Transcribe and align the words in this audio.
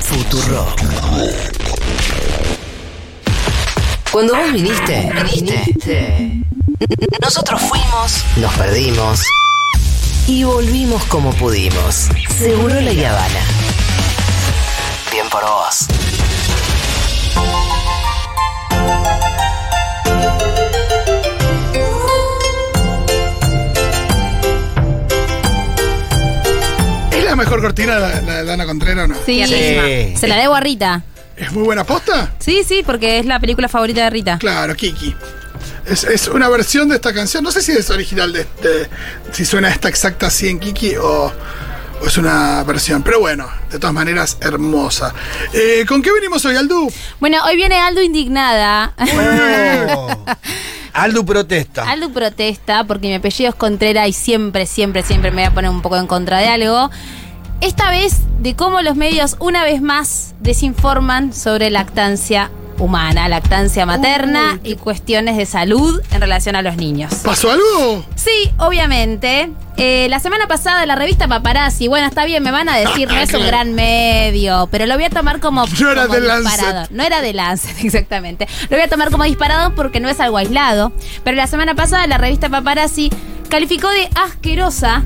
Futuro. 0.00 0.66
Cuando 4.10 4.34
vos 4.34 4.52
viniste, 4.52 5.12
viniste. 5.32 6.42
Nosotros 7.22 7.60
fuimos, 7.62 8.24
nos 8.38 8.52
perdimos 8.54 9.22
y 10.26 10.42
volvimos 10.42 11.04
como 11.04 11.32
pudimos. 11.34 12.08
Seguro 12.36 12.80
la 12.80 12.90
Habana. 12.90 13.40
Bien 15.12 15.28
por 15.30 15.44
vos. 15.44 15.86
La 27.36 27.42
mejor 27.42 27.60
cortina 27.60 27.98
la, 27.98 28.20
la 28.20 28.34
de 28.36 28.44
Dana 28.44 28.64
Contreras 28.66 29.04
o 29.04 29.08
no? 29.08 29.16
Sí, 29.26 29.42
Sí. 29.46 30.16
se 30.16 30.28
la 30.28 30.36
debo 30.36 30.54
a 30.54 30.60
Rita. 30.60 31.02
¿Es 31.36 31.50
muy 31.52 31.64
buena 31.64 31.82
posta? 31.84 32.32
Sí, 32.38 32.62
sí, 32.66 32.82
porque 32.86 33.18
es 33.18 33.26
la 33.26 33.40
película 33.40 33.68
favorita 33.68 34.04
de 34.04 34.10
Rita. 34.10 34.38
Claro, 34.38 34.74
Kiki. 34.76 35.14
Es, 35.86 36.04
es 36.04 36.28
una 36.28 36.48
versión 36.48 36.88
de 36.88 36.94
esta 36.94 37.12
canción. 37.12 37.42
No 37.42 37.50
sé 37.50 37.60
si 37.60 37.72
es 37.72 37.90
original 37.90 38.32
de, 38.32 38.44
de- 38.62 38.88
si 39.32 39.44
suena 39.44 39.68
esta 39.68 39.88
exacta 39.88 40.28
así 40.28 40.48
en 40.48 40.60
Kiki 40.60 40.94
o, 40.96 41.32
o 42.02 42.06
es 42.06 42.16
una 42.18 42.62
versión. 42.62 43.02
Pero 43.02 43.18
bueno, 43.18 43.48
de 43.70 43.78
todas 43.80 43.92
maneras, 43.94 44.36
hermosa. 44.40 45.12
Eh, 45.52 45.84
¿Con 45.88 46.02
qué 46.02 46.12
venimos 46.12 46.44
hoy, 46.44 46.54
Aldu? 46.56 46.88
Bueno, 47.18 47.38
hoy 47.44 47.56
viene 47.56 47.80
Aldo 47.80 48.00
indignada. 48.00 48.92
Oh. 49.96 50.24
Aldo 50.92 51.26
protesta. 51.26 51.82
Aldo 51.90 52.10
protesta 52.12 52.84
porque 52.84 53.08
mi 53.08 53.14
apellido 53.14 53.50
es 53.50 53.56
Contreras 53.56 54.08
y 54.08 54.12
siempre, 54.12 54.64
siempre, 54.66 55.02
siempre 55.02 55.32
me 55.32 55.42
voy 55.42 55.50
a 55.50 55.54
poner 55.54 55.70
un 55.70 55.82
poco 55.82 55.96
en 55.96 56.06
contra 56.06 56.38
de 56.38 56.46
algo. 56.46 56.88
Esta 57.64 57.90
vez 57.90 58.18
de 58.40 58.54
cómo 58.54 58.82
los 58.82 58.94
medios 58.94 59.36
una 59.38 59.64
vez 59.64 59.80
más 59.80 60.34
desinforman 60.40 61.32
sobre 61.32 61.70
lactancia 61.70 62.50
humana, 62.78 63.26
lactancia 63.30 63.86
materna 63.86 64.60
y 64.62 64.74
cuestiones 64.74 65.38
de 65.38 65.46
salud 65.46 66.02
en 66.10 66.20
relación 66.20 66.56
a 66.56 66.60
los 66.60 66.76
niños. 66.76 67.14
¿Pasó 67.24 67.50
algo? 67.50 68.04
Sí, 68.16 68.52
obviamente. 68.58 69.50
Eh, 69.78 70.08
la 70.10 70.20
semana 70.20 70.46
pasada 70.46 70.84
la 70.84 70.94
revista 70.94 71.26
Paparazzi, 71.26 71.88
bueno, 71.88 72.06
está 72.06 72.26
bien, 72.26 72.42
me 72.42 72.50
van 72.50 72.68
a 72.68 72.76
decir, 72.76 73.08
no 73.10 73.16
es 73.16 73.32
un 73.32 73.46
gran 73.46 73.72
medio, 73.72 74.68
pero 74.70 74.84
lo 74.84 74.96
voy 74.96 75.04
a 75.04 75.10
tomar 75.10 75.40
como, 75.40 75.64
No 75.80 75.90
era 75.90 76.06
como 76.06 76.20
de 76.20 76.40
disparador. 76.42 76.88
No 76.90 77.02
era 77.02 77.22
de 77.22 77.32
Lancet, 77.32 77.78
exactamente. 77.82 78.46
Lo 78.68 78.76
voy 78.76 78.84
a 78.84 78.88
tomar 78.90 79.10
como 79.10 79.24
disparador 79.24 79.74
porque 79.74 80.00
no 80.00 80.10
es 80.10 80.20
algo 80.20 80.36
aislado. 80.36 80.92
Pero 81.24 81.34
la 81.34 81.46
semana 81.46 81.74
pasada 81.74 82.06
la 82.08 82.18
revista 82.18 82.50
Paparazzi 82.50 83.08
calificó 83.48 83.88
de 83.88 84.10
asquerosa 84.16 85.02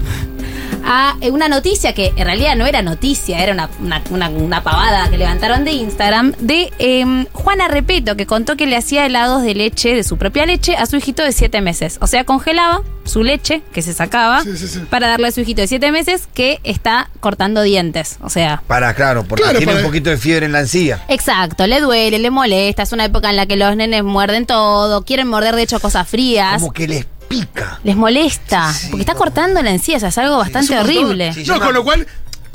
a 0.90 1.16
eh, 1.20 1.30
una 1.30 1.48
noticia 1.48 1.92
que 1.92 2.12
en 2.16 2.24
realidad 2.24 2.56
no 2.56 2.64
era 2.66 2.80
noticia, 2.80 3.42
era 3.42 3.52
una, 3.52 3.68
una- 3.80 4.02
una- 4.10 4.28
una 4.30 4.62
pavada 4.62 5.08
que 5.10 5.18
levantaron 5.18 5.64
de 5.64 5.72
Instagram 5.72 6.32
de 6.40 6.72
em, 6.78 7.26
Juana 7.32 7.68
Repeto, 7.68 8.16
que 8.16 8.24
contó 8.26 8.56
que 8.56 8.66
le 8.66 8.74
hacía 8.76 9.04
helados 9.04 9.42
de 9.42 9.54
leche, 9.54 9.94
de 9.94 10.02
su 10.02 10.16
propia 10.16 10.46
leche, 10.46 10.76
a 10.76 10.86
su 10.86 10.96
hijito 10.96 11.22
de 11.22 11.32
siete 11.32 11.60
meses. 11.60 11.98
O 12.00 12.06
sea, 12.06 12.24
congelaba 12.24 12.82
su 13.04 13.22
leche, 13.22 13.62
que 13.72 13.82
se 13.82 13.92
sacaba, 13.94 14.42
Sí, 14.42 14.56
sí, 14.56 14.66
sí. 14.68 14.80
para 14.90 15.08
darle 15.08 15.28
a 15.28 15.32
su 15.32 15.40
hijito 15.40 15.60
de 15.60 15.66
siete 15.66 15.92
meses 15.92 16.26
que 16.32 16.58
está 16.64 17.10
cortando 17.20 17.62
dientes. 17.62 18.16
O 18.22 18.30
sea, 18.30 18.62
Para, 18.66 18.94
claro, 18.94 19.24
porque 19.24 19.42
Claro, 19.42 19.58
tiene 19.58 19.72
para- 19.72 19.84
un 19.84 19.90
poquito 19.90 20.08
de 20.10 20.16
fiebre 20.16 20.46
en 20.46 20.52
la 20.52 20.60
encía. 20.60 21.04
Exacto, 21.08 21.66
le 21.66 21.80
duele, 21.80 22.18
le 22.18 22.30
molesta, 22.30 22.82
es 22.82 22.92
una 22.92 23.04
época 23.04 23.28
en 23.30 23.36
la 23.36 23.46
que 23.46 23.56
los 23.56 23.76
nenes 23.76 24.04
muerden 24.04 24.46
todo, 24.46 25.04
quieren 25.04 25.28
morder 25.28 25.54
de 25.54 25.62
hecho 25.62 25.80
cosas 25.80 26.08
frías, 26.08 26.60
Como 26.60 26.72
que 26.72 26.86
les 26.88 27.06
pica. 27.28 27.78
les 27.84 27.96
molesta, 27.96 28.72
Sí, 28.72 28.88
porque 28.90 29.02
está 29.02 29.12
no. 29.12 29.18
cortando 29.18 29.62
la 29.62 29.70
encía, 29.70 29.96
o 29.96 30.00
sea, 30.00 30.08
es 30.08 30.18
algo 30.18 30.38
bastante 30.38 30.78
horrible. 30.78 31.32
Sí, 31.32 31.44
No, 31.46 31.58
con 31.60 31.74
lo 31.74 31.84
cual, 31.84 32.06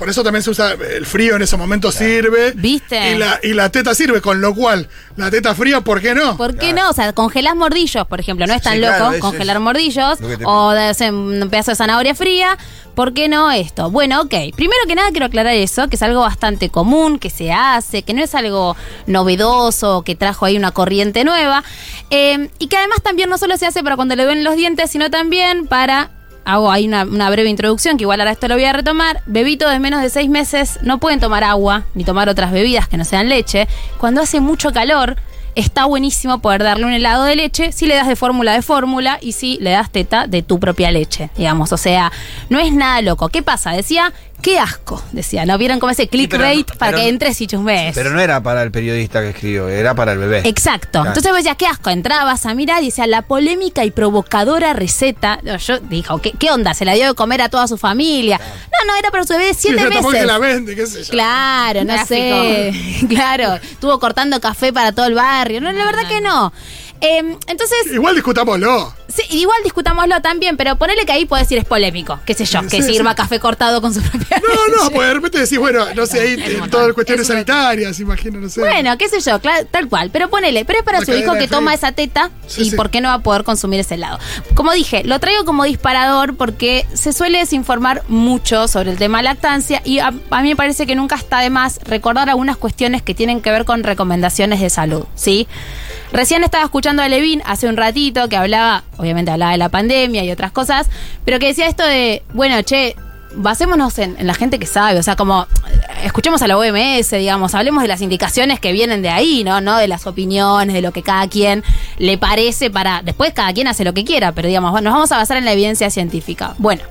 por 0.04 0.10
eso 0.10 0.22
también 0.22 0.44
se 0.44 0.50
usa 0.50 0.74
el 0.74 1.06
frío 1.06 1.38
en 1.38 1.44
ese 1.44 1.56
momento 1.56 1.90
sirve. 1.90 2.52
¿Viste? 2.58 3.14
Y 3.14 3.18
la, 3.18 3.40
y 3.42 3.54
la 3.54 3.70
teta 3.70 3.96
sirve, 3.96 4.20
con 4.20 4.42
lo 4.42 4.54
cual, 4.54 4.90
la 5.16 5.32
teta 5.32 5.56
fría, 5.56 5.80
¿por 5.80 6.02
qué 6.02 6.14
no? 6.14 6.36
¿Por 6.36 6.58
qué 6.58 6.74
no? 6.74 6.90
O 6.90 6.94
sea, 6.94 7.14
congelás 7.14 7.56
mordillos, 7.56 8.06
por 8.06 8.20
ejemplo, 8.20 8.46
no 8.46 8.54
es 8.54 8.62
tan 8.62 8.74
Sí, 8.74 8.80
loco 8.80 8.98
claro, 8.98 9.20
congelar 9.22 9.56
es 9.56 9.62
mordillos 9.62 10.18
o 10.44 10.72
de 10.72 10.82
hacer 10.88 11.14
un 11.14 11.48
pedazo 11.50 11.72
de 11.72 11.76
zanahoria 11.76 12.16
fría. 12.16 12.58
¿Por 12.96 13.14
qué 13.14 13.30
no 13.30 13.50
esto? 13.50 13.92
Bueno, 13.92 14.20
ok. 14.24 14.34
Primero 14.58 14.82
que 14.90 14.96
nada 14.96 15.10
quiero 15.12 15.28
aclarar 15.28 15.54
eso, 15.54 15.88
que 15.88 15.96
es 15.96 16.02
algo 16.04 16.20
bastante 16.20 16.68
común, 16.70 17.18
que 17.18 17.30
se 17.30 17.54
hace, 17.54 18.04
que 18.04 18.14
no 18.14 18.22
es 18.22 18.36
algo 18.36 18.76
novedoso, 19.08 20.02
que 20.04 20.16
trajo 20.18 20.46
ahí 20.46 20.58
una 20.58 20.72
corriente 20.72 21.24
nueva. 21.24 21.64
eh, 22.10 22.50
y 22.60 22.68
que 22.68 22.76
además 22.76 23.02
también 23.02 23.30
no 23.30 23.38
solo 23.38 23.56
se 23.56 23.68
hace 23.68 23.84
para 23.84 23.96
cuando 23.96 24.18
le 24.18 24.26
duelen 24.26 24.44
los 24.44 24.58
dientes, 24.58 24.92
sino 24.92 25.10
también 25.10 25.66
para 25.66 26.12
hago 26.46 26.72
ahí 26.72 26.88
una, 26.88 27.30
breve 27.30 27.50
introducción, 27.50 27.98
que 27.98 28.04
igual 28.04 28.20
ahora 28.20 28.32
esto 28.32 28.48
lo 28.48 28.56
voy 28.56 28.66
a 28.66 28.74
retomar. 28.74 29.22
Bebitos 29.26 29.72
de 29.72 29.80
menos 29.80 30.02
de 30.02 30.10
seis 30.10 30.30
meses 30.30 30.80
no 30.82 31.00
pueden 31.00 31.20
tomar 31.20 31.44
agua 31.44 31.86
ni 31.94 32.04
tomar 32.04 32.30
otras 32.30 32.52
bebidas 32.52 32.88
que 32.88 32.98
no 32.98 33.06
sean 33.06 33.30
leche. 33.30 33.68
Cuando 33.98 34.22
hace 34.22 34.40
mucho 34.40 34.72
calor, 34.72 35.16
está 35.56 35.86
buenísimo 35.86 36.40
poder 36.40 36.64
darle 36.64 36.86
un 36.86 36.94
helado 36.94 37.24
de 37.24 37.36
leche 37.36 37.72
si 37.72 37.86
le 37.86 37.96
das 37.96 38.08
de 38.08 38.16
fórmula 38.16 38.54
de 38.54 38.62
fórmula 38.62 39.18
y 39.22 39.34
si 39.34 39.58
le 39.62 39.72
das 39.72 39.90
teta 39.92 40.28
de 40.28 40.42
tu 40.42 40.60
propia 40.60 40.92
leche, 40.92 41.30
digamos. 41.38 41.72
O 41.72 41.78
sea, 41.78 42.12
no 42.50 42.60
es 42.60 42.72
nada 42.74 43.02
loco. 43.02 43.30
¿Qué 43.30 43.44
pasa? 43.44 43.72
Decía, 43.72 44.14
qué 44.42 44.60
asco, 44.60 45.02
decía. 45.14 45.46
¿No 45.46 45.58
vieron 45.58 45.80
como 45.80 45.92
ese 45.92 46.08
clickbait 46.08 46.66
pero- 46.68 46.78
para 46.80 46.92
pero- 46.92 47.04
que 47.04 47.10
entres 47.10 47.40
y 47.42 47.48
chusmes? 47.48 47.94
Pero 47.96 48.10
no 48.12 48.20
era 48.20 48.42
para 48.44 48.62
el 48.64 48.72
periodista 48.72 49.22
que 49.22 49.30
escribió, 49.30 49.70
era 49.70 49.96
para 49.96 50.12
el 50.14 50.18
bebé. 50.20 50.42
Exacto. 50.46 50.90
Claro. 50.92 51.08
Entonces 51.10 51.32
vos 51.32 51.38
decías, 51.40 51.56
qué 51.58 51.66
asco. 51.68 51.90
Entrabas 51.90 52.46
a 52.46 52.54
mirar 52.54 52.82
y 52.84 52.88
decía, 52.88 53.08
la 53.08 53.22
polémica 53.22 53.86
y 53.86 53.92
provocadora 53.92 54.74
receta. 54.74 55.40
No, 55.44 55.56
Yo 55.58 55.80
dijo, 55.80 56.20
¿qué, 56.20 56.32
¿qué 56.32 56.52
onda? 56.52 56.74
Se 56.74 56.84
la 56.86 56.94
dio 56.94 57.08
de 57.08 57.14
comer 57.14 57.42
a 57.42 57.50
toda 57.50 57.68
su 57.68 57.78
familia. 57.78 58.38
No, 58.40 58.92
no, 58.92 58.98
era 59.00 59.12
para 59.12 59.24
su 59.24 59.34
bebé 59.34 59.46
de 59.48 59.54
Sí, 59.54 59.70
siete 59.70 59.84
que 59.90 60.02
meses. 60.02 60.26
la 60.26 60.38
vende, 60.40 60.76
qué 60.76 60.88
sé 60.88 61.04
yo. 61.04 61.12
Claro, 61.12 61.84
no 61.86 62.06
sé. 62.06 62.74
claro, 63.10 63.54
estuvo 63.56 63.98
cortando 64.00 64.42
café 64.42 64.74
para 64.74 64.92
todo 64.92 65.06
el 65.06 65.14
barrio. 65.44 65.62
No, 65.62 65.72
la 65.72 65.86
verdad 65.86 66.08
que 66.08 66.22
no. 66.22 66.54
Eh, 67.06 67.38
entonces, 67.48 67.78
Igual 67.92 68.16
discutámoslo. 68.16 68.94
sí, 69.10 69.24
igual 69.32 69.58
discutámoslo 69.64 70.22
también, 70.22 70.56
pero 70.56 70.78
ponele 70.78 71.06
que 71.06 71.12
ahí 71.12 71.26
puedo 71.26 71.42
decir 71.44 71.58
es 71.58 71.66
polémico, 71.66 72.20
qué 72.26 72.34
sé 72.34 72.46
yo, 72.46 72.62
que 72.62 72.82
Sí, 72.82 72.94
sirva 72.94 73.12
sí. 73.12 73.18
café 73.18 73.40
cortado 73.42 73.82
con 73.82 73.94
su 73.94 74.02
propia 74.10 74.42
No, 74.42 74.84
no, 74.86 74.90
pues 74.90 75.08
de 75.10 75.14
repente 75.14 75.40
decís, 75.40 75.60
bueno, 75.60 75.86
no 75.94 76.06
sé, 76.06 76.22
ahí 76.22 76.34
eh, 76.40 76.62
todas 76.72 76.88
las 76.88 76.96
cuestiones 76.96 77.28
sanitarias, 77.28 78.00
imagino, 78.00 78.40
no 78.40 78.48
sé. 78.48 78.62
Bueno, 78.62 78.98
qué 78.98 79.10
sé 79.10 79.20
yo, 79.20 79.40
tal 79.40 79.90
cual. 79.90 80.12
Pero 80.12 80.30
ponele, 80.30 80.64
pero 80.64 80.80
es 80.80 80.86
para 80.86 81.00
Una 81.00 81.06
su 81.06 81.14
hijo 81.14 81.34
que 81.34 81.48
toma 81.50 81.74
esa 81.74 81.92
teta 81.92 82.32
y 82.58 82.72
por 82.72 82.90
qué 82.90 83.02
no 83.02 83.10
va 83.10 83.16
a 83.16 83.20
poder 83.20 83.44
consumir 83.44 83.82
ese 83.82 83.96
helado. 83.96 84.18
Como 84.56 84.72
dije, 84.72 85.04
lo 85.04 85.20
traigo 85.20 85.44
como 85.44 85.66
disparador 85.66 86.36
porque 86.38 86.88
se 86.94 87.12
suele 87.12 87.40
desinformar 87.40 88.04
mucho 88.08 88.70
sobre 88.70 88.92
el 88.92 88.98
tema 88.98 89.22
lactancia 89.22 89.82
y 89.84 90.00
a, 90.00 90.08
a 90.30 90.42
mí 90.42 90.50
me 90.50 90.56
parece 90.56 90.88
que 90.88 90.96
nunca 90.96 91.16
está 91.18 91.40
de 91.40 91.50
más 91.50 91.80
recordar 91.84 92.30
algunas 92.30 92.56
cuestiones 92.56 93.02
que 93.02 93.14
tienen 93.14 93.42
que 93.42 93.52
ver 93.52 93.66
con 93.66 93.84
recomendaciones 93.84 94.62
de 94.62 94.70
salud, 94.70 95.04
¿sí? 95.16 95.48
Recién 96.14 96.44
estaba 96.44 96.64
escuchando 96.64 97.02
a 97.02 97.10
Levin 97.10 97.42
hace 97.46 97.68
un 97.68 97.76
ratito 97.76 98.30
que 98.30 98.38
hablaba, 98.38 98.84
obviamente 98.98 99.32
hablaba 99.32 99.52
de 99.52 99.58
la 99.58 99.70
pandemia 99.70 100.24
y 100.24 100.32
otras 100.32 100.52
cosas, 100.52 100.88
pero 101.26 101.40
que 101.40 101.48
decía 101.48 101.68
esto 101.68 101.84
de, 101.84 102.22
bueno, 102.34 102.62
che, 102.62 102.96
basémonos 103.36 103.98
en, 103.98 104.16
en 104.20 104.28
la 104.28 104.36
gente 104.36 104.60
que 104.60 104.68
sabe, 104.68 105.00
o 105.00 105.04
sea, 105.04 105.16
como 105.16 105.48
escuchemos 106.04 106.44
a 106.44 106.48
la 106.48 106.56
OMS, 106.56 107.10
digamos, 107.10 107.56
hablemos 107.56 107.82
de 107.82 107.88
las 107.88 108.02
indicaciones 108.02 108.60
que 108.60 108.72
vienen 108.74 109.02
de 109.02 109.10
ahí, 109.10 109.44
¿no? 109.44 109.60
No 109.60 109.76
de 109.78 109.88
las 109.88 110.06
opiniones, 110.06 110.76
de 110.76 110.82
lo 110.84 110.92
que 110.92 111.02
cada 111.02 111.28
quien 111.28 111.64
le 111.98 112.20
parece 112.20 112.70
para. 112.70 113.02
Después 113.04 113.34
cada 113.34 113.52
quien 113.52 113.68
hace 113.68 113.84
lo 113.84 113.96
que 113.96 114.04
quiera, 114.06 114.34
pero 114.34 114.48
digamos, 114.48 114.70
bueno, 114.72 114.92
nos 114.92 114.98
vamos 114.98 115.12
a 115.12 115.18
basar 115.18 115.38
en 115.38 115.46
la 115.46 115.54
evidencia 115.54 115.90
científica. 115.90 116.54
Bueno. 116.60 116.84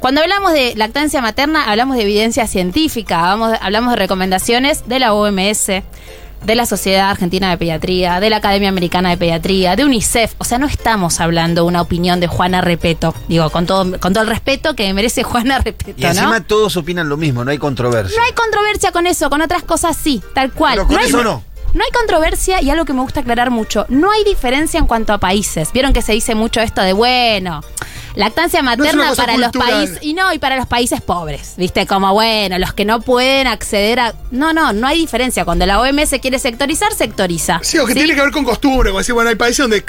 Cuando 0.00 0.20
hablamos 0.20 0.52
de 0.52 0.74
lactancia 0.74 1.20
materna, 1.20 1.70
hablamos 1.70 1.96
de 1.96 2.02
evidencia 2.02 2.48
científica, 2.48 3.20
vamos- 3.20 3.56
hablamos 3.60 3.90
de 3.92 3.96
recomendaciones 3.96 4.88
de 4.88 4.98
la 4.98 5.14
OMS, 5.14 5.68
de 6.44 6.54
la 6.54 6.66
Sociedad 6.66 7.10
Argentina 7.10 7.50
de 7.50 7.58
Pediatría, 7.58 8.20
de 8.20 8.30
la 8.30 8.36
Academia 8.36 8.68
Americana 8.68 9.10
de 9.10 9.16
Pediatría, 9.16 9.76
de 9.76 9.84
UNICEF. 9.84 10.34
O 10.38 10.44
sea, 10.44 10.58
no 10.58 10.66
estamos 10.66 11.20
hablando 11.20 11.64
una 11.64 11.80
opinión 11.80 12.20
de 12.20 12.26
Juana 12.26 12.60
Repeto. 12.60 13.14
Digo, 13.28 13.50
con 13.50 13.66
todo, 13.66 13.98
con 14.00 14.12
todo 14.12 14.22
el 14.22 14.28
respeto 14.28 14.74
que 14.74 14.92
merece 14.94 15.22
Juana 15.32 15.58
Repeto, 15.58 16.00
Y 16.00 16.04
encima 16.04 16.38
¿no? 16.38 16.44
todos 16.44 16.76
opinan 16.76 17.08
lo 17.08 17.16
mismo, 17.16 17.44
no 17.44 17.50
hay 17.50 17.58
controversia. 17.58 18.16
No 18.16 18.24
hay 18.24 18.32
controversia 18.32 18.92
con 18.92 19.06
eso, 19.06 19.30
con 19.30 19.40
otras 19.40 19.62
cosas 19.62 19.96
sí, 19.96 20.22
tal 20.34 20.52
cual. 20.52 20.74
Pero 20.74 20.86
con 20.86 20.98
hay, 20.98 21.06
eso 21.06 21.22
no. 21.22 21.42
No 21.74 21.82
hay 21.84 21.90
controversia 21.90 22.60
y 22.60 22.68
algo 22.68 22.84
que 22.84 22.92
me 22.92 23.00
gusta 23.00 23.20
aclarar 23.20 23.50
mucho, 23.50 23.86
no 23.88 24.10
hay 24.10 24.24
diferencia 24.24 24.78
en 24.78 24.86
cuanto 24.86 25.14
a 25.14 25.18
países. 25.18 25.72
Vieron 25.72 25.92
que 25.94 26.02
se 26.02 26.12
dice 26.12 26.34
mucho 26.34 26.60
esto 26.60 26.82
de, 26.82 26.92
bueno, 26.92 27.62
lactancia 28.14 28.62
materna 28.62 29.12
para 29.16 29.36
los 29.36 29.52
países 29.52 29.98
y 30.00 30.14
no, 30.14 30.32
y 30.32 30.38
para 30.38 30.56
los 30.56 30.66
países 30.66 31.00
pobres, 31.00 31.54
¿viste? 31.56 31.86
Como, 31.86 32.12
bueno, 32.12 32.58
los 32.58 32.72
que 32.72 32.84
no 32.84 33.00
pueden 33.00 33.46
acceder 33.46 34.00
a... 34.00 34.14
No, 34.30 34.52
no, 34.52 34.72
no 34.72 34.86
hay 34.86 34.98
diferencia. 34.98 35.44
Cuando 35.44 35.66
la 35.66 35.80
OMS 35.80 36.14
quiere 36.20 36.38
sectorizar, 36.38 36.92
sectoriza. 36.94 37.60
Sí, 37.62 37.78
o 37.78 37.86
que 37.86 37.94
tiene 37.94 38.14
que 38.14 38.20
ver 38.20 38.30
con 38.30 38.44
costumbre, 38.44 38.90
como 38.90 38.98
decir, 38.98 39.14
bueno, 39.14 39.30
hay 39.30 39.36
países 39.36 39.58
donde, 39.58 39.84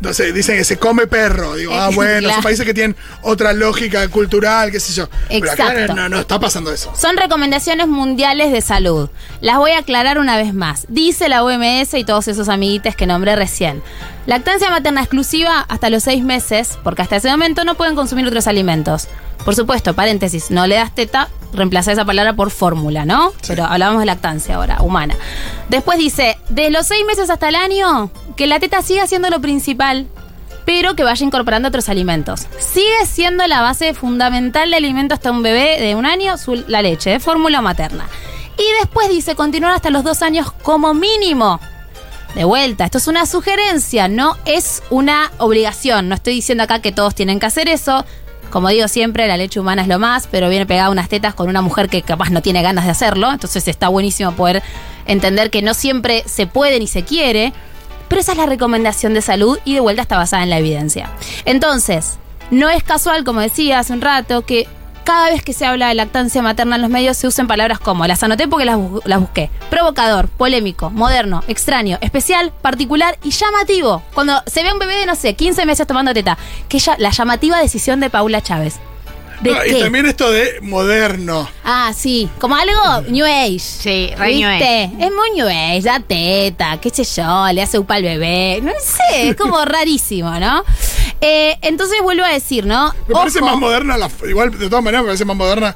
no 0.00 0.12
sé, 0.12 0.32
dicen 0.32 0.56
que 0.56 0.64
se 0.64 0.78
come 0.78 1.06
perro. 1.06 1.56
Digo, 1.56 1.72
ah, 1.74 1.90
bueno, 1.94 2.20
claro. 2.20 2.34
son 2.34 2.42
países 2.42 2.66
que 2.66 2.74
tienen 2.74 2.96
otra 3.22 3.52
lógica 3.52 4.06
cultural, 4.08 4.70
qué 4.70 4.80
sé 4.80 4.92
yo. 4.92 5.08
Pero 5.28 5.50
acá 5.50 5.72
Exacto. 5.72 5.94
no, 5.94 6.08
no 6.08 6.20
está 6.20 6.38
pasando 6.38 6.72
eso. 6.72 6.92
Son 6.96 7.16
recomendaciones 7.16 7.88
mundiales 7.88 8.52
de 8.52 8.60
salud. 8.60 9.10
Las 9.40 9.58
voy 9.58 9.72
a 9.72 9.78
aclarar 9.78 10.18
una 10.18 10.36
vez 10.36 10.54
más. 10.54 10.86
Dice 10.88 11.28
la 11.28 11.42
OMS 11.42 11.94
y 11.94 12.04
todos 12.04 12.28
esos 12.28 12.48
amiguites 12.48 12.96
que 12.96 13.06
nombré 13.06 13.36
recién. 13.36 13.82
Lactancia 14.26 14.68
materna 14.68 15.00
exclusiva 15.00 15.64
hasta 15.68 15.88
los 15.88 16.02
seis 16.02 16.22
meses, 16.22 16.78
porque 16.84 17.00
hasta 17.00 17.16
ese 17.16 17.30
momento 17.30 17.64
no 17.64 17.67
pueden 17.74 17.94
consumir 17.94 18.26
otros 18.26 18.46
alimentos. 18.46 19.08
Por 19.44 19.54
supuesto, 19.54 19.94
paréntesis, 19.94 20.50
no 20.50 20.66
le 20.66 20.74
das 20.76 20.94
teta, 20.94 21.28
reemplaza 21.52 21.92
esa 21.92 22.04
palabra 22.04 22.34
por 22.34 22.50
fórmula, 22.50 23.04
¿no? 23.04 23.32
Pero 23.46 23.64
hablábamos 23.64 24.00
de 24.00 24.06
lactancia 24.06 24.56
ahora, 24.56 24.82
humana. 24.82 25.14
Después 25.68 25.98
dice, 25.98 26.36
de 26.48 26.70
los 26.70 26.86
seis 26.86 27.04
meses 27.06 27.30
hasta 27.30 27.48
el 27.48 27.54
año, 27.54 28.10
que 28.36 28.46
la 28.46 28.60
teta 28.60 28.82
siga 28.82 29.06
siendo 29.06 29.30
lo 29.30 29.40
principal, 29.40 30.06
pero 30.66 30.94
que 30.94 31.02
vaya 31.04 31.24
incorporando 31.24 31.68
otros 31.68 31.88
alimentos. 31.88 32.46
Sigue 32.58 33.06
siendo 33.06 33.46
la 33.46 33.62
base 33.62 33.94
fundamental 33.94 34.70
de 34.70 34.76
alimento 34.76 35.14
hasta 35.14 35.30
un 35.30 35.42
bebé 35.42 35.80
de 35.80 35.94
un 35.94 36.04
año, 36.04 36.36
su- 36.36 36.64
la 36.68 36.82
leche, 36.82 37.10
de 37.10 37.20
fórmula 37.20 37.62
materna. 37.62 38.06
Y 38.58 38.64
después 38.80 39.08
dice 39.08 39.34
continuar 39.34 39.72
hasta 39.72 39.88
los 39.88 40.04
dos 40.04 40.20
años 40.20 40.52
como 40.62 40.92
mínimo. 40.92 41.58
De 42.34 42.44
vuelta, 42.44 42.84
esto 42.84 42.98
es 42.98 43.08
una 43.08 43.26
sugerencia, 43.26 44.06
no 44.06 44.36
es 44.44 44.82
una 44.90 45.32
obligación. 45.38 46.08
No 46.08 46.14
estoy 46.14 46.34
diciendo 46.34 46.64
acá 46.64 46.80
que 46.80 46.92
todos 46.92 47.14
tienen 47.14 47.40
que 47.40 47.46
hacer 47.46 47.68
eso. 47.68 48.04
Como 48.50 48.68
digo 48.68 48.88
siempre, 48.88 49.26
la 49.26 49.36
leche 49.36 49.60
humana 49.60 49.82
es 49.82 49.88
lo 49.88 49.98
más, 49.98 50.26
pero 50.30 50.48
viene 50.48 50.64
pegada 50.64 50.90
unas 50.90 51.08
tetas 51.08 51.34
con 51.34 51.48
una 51.48 51.62
mujer 51.62 51.88
que 51.88 52.02
capaz 52.02 52.30
no 52.30 52.40
tiene 52.40 52.62
ganas 52.62 52.84
de 52.84 52.90
hacerlo. 52.90 53.30
Entonces 53.32 53.66
está 53.68 53.88
buenísimo 53.88 54.32
poder 54.32 54.62
entender 55.06 55.50
que 55.50 55.62
no 55.62 55.74
siempre 55.74 56.22
se 56.26 56.46
puede 56.46 56.78
ni 56.78 56.86
se 56.86 57.04
quiere. 57.04 57.52
Pero 58.08 58.20
esa 58.20 58.32
es 58.32 58.38
la 58.38 58.46
recomendación 58.46 59.14
de 59.14 59.20
salud 59.20 59.58
y 59.64 59.74
de 59.74 59.80
vuelta 59.80 60.02
está 60.02 60.16
basada 60.16 60.42
en 60.42 60.50
la 60.50 60.58
evidencia. 60.58 61.10
Entonces, 61.44 62.18
no 62.50 62.70
es 62.70 62.82
casual, 62.82 63.24
como 63.24 63.40
decía 63.40 63.80
hace 63.80 63.92
un 63.92 64.00
rato, 64.00 64.46
que 64.46 64.66
cada 65.08 65.30
vez 65.30 65.42
que 65.42 65.54
se 65.54 65.64
habla 65.64 65.88
de 65.88 65.94
lactancia 65.94 66.42
materna 66.42 66.76
en 66.76 66.82
los 66.82 66.90
medios 66.90 67.16
se 67.16 67.26
usen 67.26 67.46
palabras 67.46 67.78
como, 67.78 68.06
las 68.06 68.22
anoté 68.22 68.46
porque 68.46 68.66
las, 68.66 68.76
bu- 68.76 69.00
las 69.06 69.20
busqué, 69.20 69.48
provocador, 69.70 70.28
polémico, 70.28 70.90
moderno, 70.90 71.42
extraño, 71.48 71.96
especial, 72.02 72.52
particular 72.60 73.18
y 73.24 73.30
llamativo. 73.30 74.02
Cuando 74.12 74.42
se 74.46 74.62
ve 74.62 74.70
un 74.70 74.78
bebé 74.78 74.96
de, 74.96 75.06
no 75.06 75.14
sé, 75.16 75.32
15 75.34 75.64
meses 75.64 75.86
tomando 75.86 76.12
teta, 76.12 76.36
que 76.68 76.78
ya, 76.78 76.94
la 76.98 77.08
llamativa 77.08 77.58
decisión 77.58 78.00
de 78.00 78.10
Paula 78.10 78.42
Chávez. 78.42 78.74
¿De 79.40 79.52
No, 79.52 79.60
qué? 79.62 79.78
y 79.78 79.80
también 79.80 80.04
esto 80.04 80.30
de 80.32 80.60
moderno. 80.62 81.48
Ah, 81.64 81.92
sí, 81.96 82.28
como 82.40 82.56
algo 82.56 83.08
New 83.08 83.24
Age. 83.24 83.60
Sí, 83.60 84.10
re 84.18 84.34
New 84.34 84.50
¿Viste? 84.50 84.82
Es 84.98 85.10
muy 85.12 85.30
New 85.36 85.46
Age, 85.46 85.80
da 85.84 86.00
teta, 86.00 86.78
qué 86.82 86.90
sé 86.90 87.04
yo, 87.04 87.46
le 87.52 87.62
hace 87.62 87.78
upa 87.78 87.94
al 87.94 88.02
bebé. 88.02 88.60
No 88.62 88.72
sé, 88.82 89.28
es 89.30 89.36
como 89.36 89.64
rarísimo, 89.64 90.32
¿no? 90.40 90.64
Eh, 91.20 91.58
entonces 91.62 91.98
vuelvo 92.02 92.24
a 92.24 92.28
decir, 92.28 92.64
¿no? 92.66 92.92
Me 93.08 93.14
parece 93.14 93.38
Ojo. 93.38 93.46
más 93.46 93.56
moderna, 93.58 93.96
la, 93.96 94.08
igual 94.28 94.56
de 94.56 94.68
todas 94.68 94.84
maneras 94.84 95.02
me 95.02 95.06
parece 95.08 95.24
más 95.24 95.36
moderna, 95.36 95.74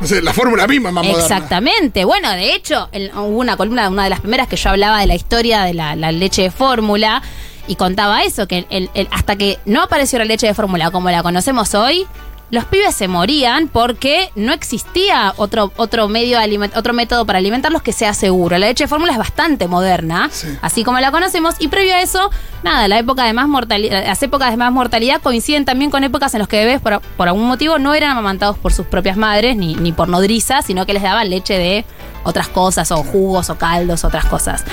no 0.00 0.06
sé, 0.06 0.22
la 0.22 0.32
fórmula 0.32 0.66
misma 0.66 0.90
es 0.90 0.94
más 0.94 1.04
moderna. 1.04 1.22
Exactamente. 1.24 2.04
Bueno, 2.04 2.30
de 2.32 2.54
hecho, 2.54 2.88
hubo 3.16 3.38
una 3.38 3.56
columna, 3.56 3.88
una 3.88 4.04
de 4.04 4.10
las 4.10 4.20
primeras 4.20 4.46
que 4.48 4.56
yo 4.56 4.70
hablaba 4.70 5.00
de 5.00 5.06
la 5.06 5.14
historia 5.14 5.62
de 5.62 5.74
la, 5.74 5.96
la 5.96 6.12
leche 6.12 6.42
de 6.42 6.50
fórmula 6.50 7.22
y 7.66 7.76
contaba 7.76 8.22
eso, 8.24 8.46
que 8.46 8.66
el- 8.70 8.90
el- 8.94 9.08
hasta 9.10 9.36
que 9.36 9.58
no 9.64 9.82
apareció 9.82 10.18
la 10.18 10.26
leche 10.26 10.46
de 10.46 10.54
fórmula 10.54 10.90
como 10.90 11.10
la 11.10 11.22
conocemos 11.22 11.74
hoy, 11.74 12.06
los 12.50 12.64
pibes 12.66 12.94
se 12.94 13.08
morían 13.08 13.68
porque 13.68 14.30
no 14.36 14.52
existía 14.52 15.32
otro, 15.38 15.72
otro 15.76 16.08
medio 16.08 16.38
otro 16.76 16.92
método 16.92 17.24
para 17.26 17.38
alimentarlos 17.38 17.82
que 17.82 17.92
sea 17.92 18.14
seguro. 18.14 18.56
La 18.58 18.66
leche 18.66 18.84
de 18.84 18.88
fórmula 18.88 19.12
es 19.12 19.18
bastante 19.18 19.66
moderna, 19.66 20.28
Sí. 20.30 20.48
así 20.62 20.84
como 20.84 21.00
la 21.00 21.10
conocemos, 21.10 21.54
y 21.58 21.68
previo 21.68 21.94
a 21.94 22.00
eso, 22.02 22.30
nada, 22.62 22.86
la 22.86 22.98
época 22.98 23.24
de 23.24 23.32
más 23.32 23.48
mortalidad, 23.48 24.04
las 24.06 24.22
épocas 24.22 24.50
de 24.50 24.56
más 24.56 24.70
mortalidad 24.72 25.20
coinciden 25.20 25.64
también 25.64 25.90
con 25.90 26.04
épocas 26.04 26.34
en 26.34 26.40
las 26.40 26.48
que 26.48 26.58
bebés 26.58 26.80
por, 26.80 27.00
por 27.00 27.26
algún 27.28 27.46
motivo 27.46 27.78
no 27.78 27.92
eran 27.94 28.10
amamantados 28.10 28.56
por 28.58 28.72
sus 28.72 28.86
propias 28.86 29.16
madres 29.16 29.56
ni, 29.56 29.74
ni 29.74 29.92
por 29.92 30.08
nodrizas, 30.08 30.64
sino 30.66 30.86
que 30.86 30.92
les 30.94 31.02
daban 31.02 31.30
leche 31.30 31.58
de 31.58 31.84
otras 32.22 32.48
cosas, 32.48 32.90
o 32.92 33.02
jugos, 33.02 33.50
o 33.50 33.58
caldos, 33.58 34.04
otras 34.04 34.24
cosas. 34.26 34.64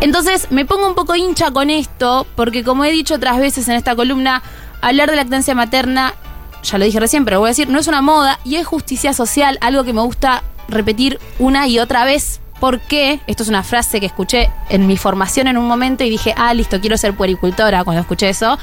Entonces, 0.00 0.48
me 0.50 0.64
pongo 0.64 0.86
un 0.86 0.94
poco 0.94 1.14
hincha 1.16 1.50
con 1.50 1.70
esto, 1.70 2.26
porque 2.36 2.62
como 2.64 2.84
he 2.84 2.90
dicho 2.90 3.14
otras 3.14 3.38
veces 3.38 3.68
en 3.68 3.74
esta 3.76 3.96
columna, 3.96 4.42
hablar 4.80 5.10
de 5.10 5.16
lactancia 5.16 5.54
materna, 5.54 6.14
ya 6.62 6.78
lo 6.78 6.84
dije 6.84 7.00
recién, 7.00 7.24
pero 7.24 7.40
voy 7.40 7.48
a 7.48 7.50
decir, 7.50 7.68
no 7.68 7.78
es 7.78 7.88
una 7.88 8.02
moda 8.02 8.38
y 8.44 8.56
es 8.56 8.66
justicia 8.66 9.12
social, 9.12 9.58
algo 9.60 9.84
que 9.84 9.92
me 9.92 10.00
gusta 10.00 10.42
repetir 10.68 11.18
una 11.38 11.66
y 11.68 11.78
otra 11.78 12.04
vez. 12.04 12.40
Porque, 12.60 13.18
esto 13.26 13.42
es 13.42 13.48
una 13.48 13.64
frase 13.64 13.98
que 13.98 14.06
escuché 14.06 14.48
en 14.68 14.86
mi 14.86 14.96
formación 14.96 15.48
en 15.48 15.58
un 15.58 15.66
momento 15.66 16.04
y 16.04 16.10
dije, 16.10 16.32
ah, 16.36 16.54
listo, 16.54 16.80
quiero 16.80 16.96
ser 16.96 17.12
puericultora 17.12 17.82
cuando 17.82 18.00
escuché 18.02 18.28
eso. 18.28 18.56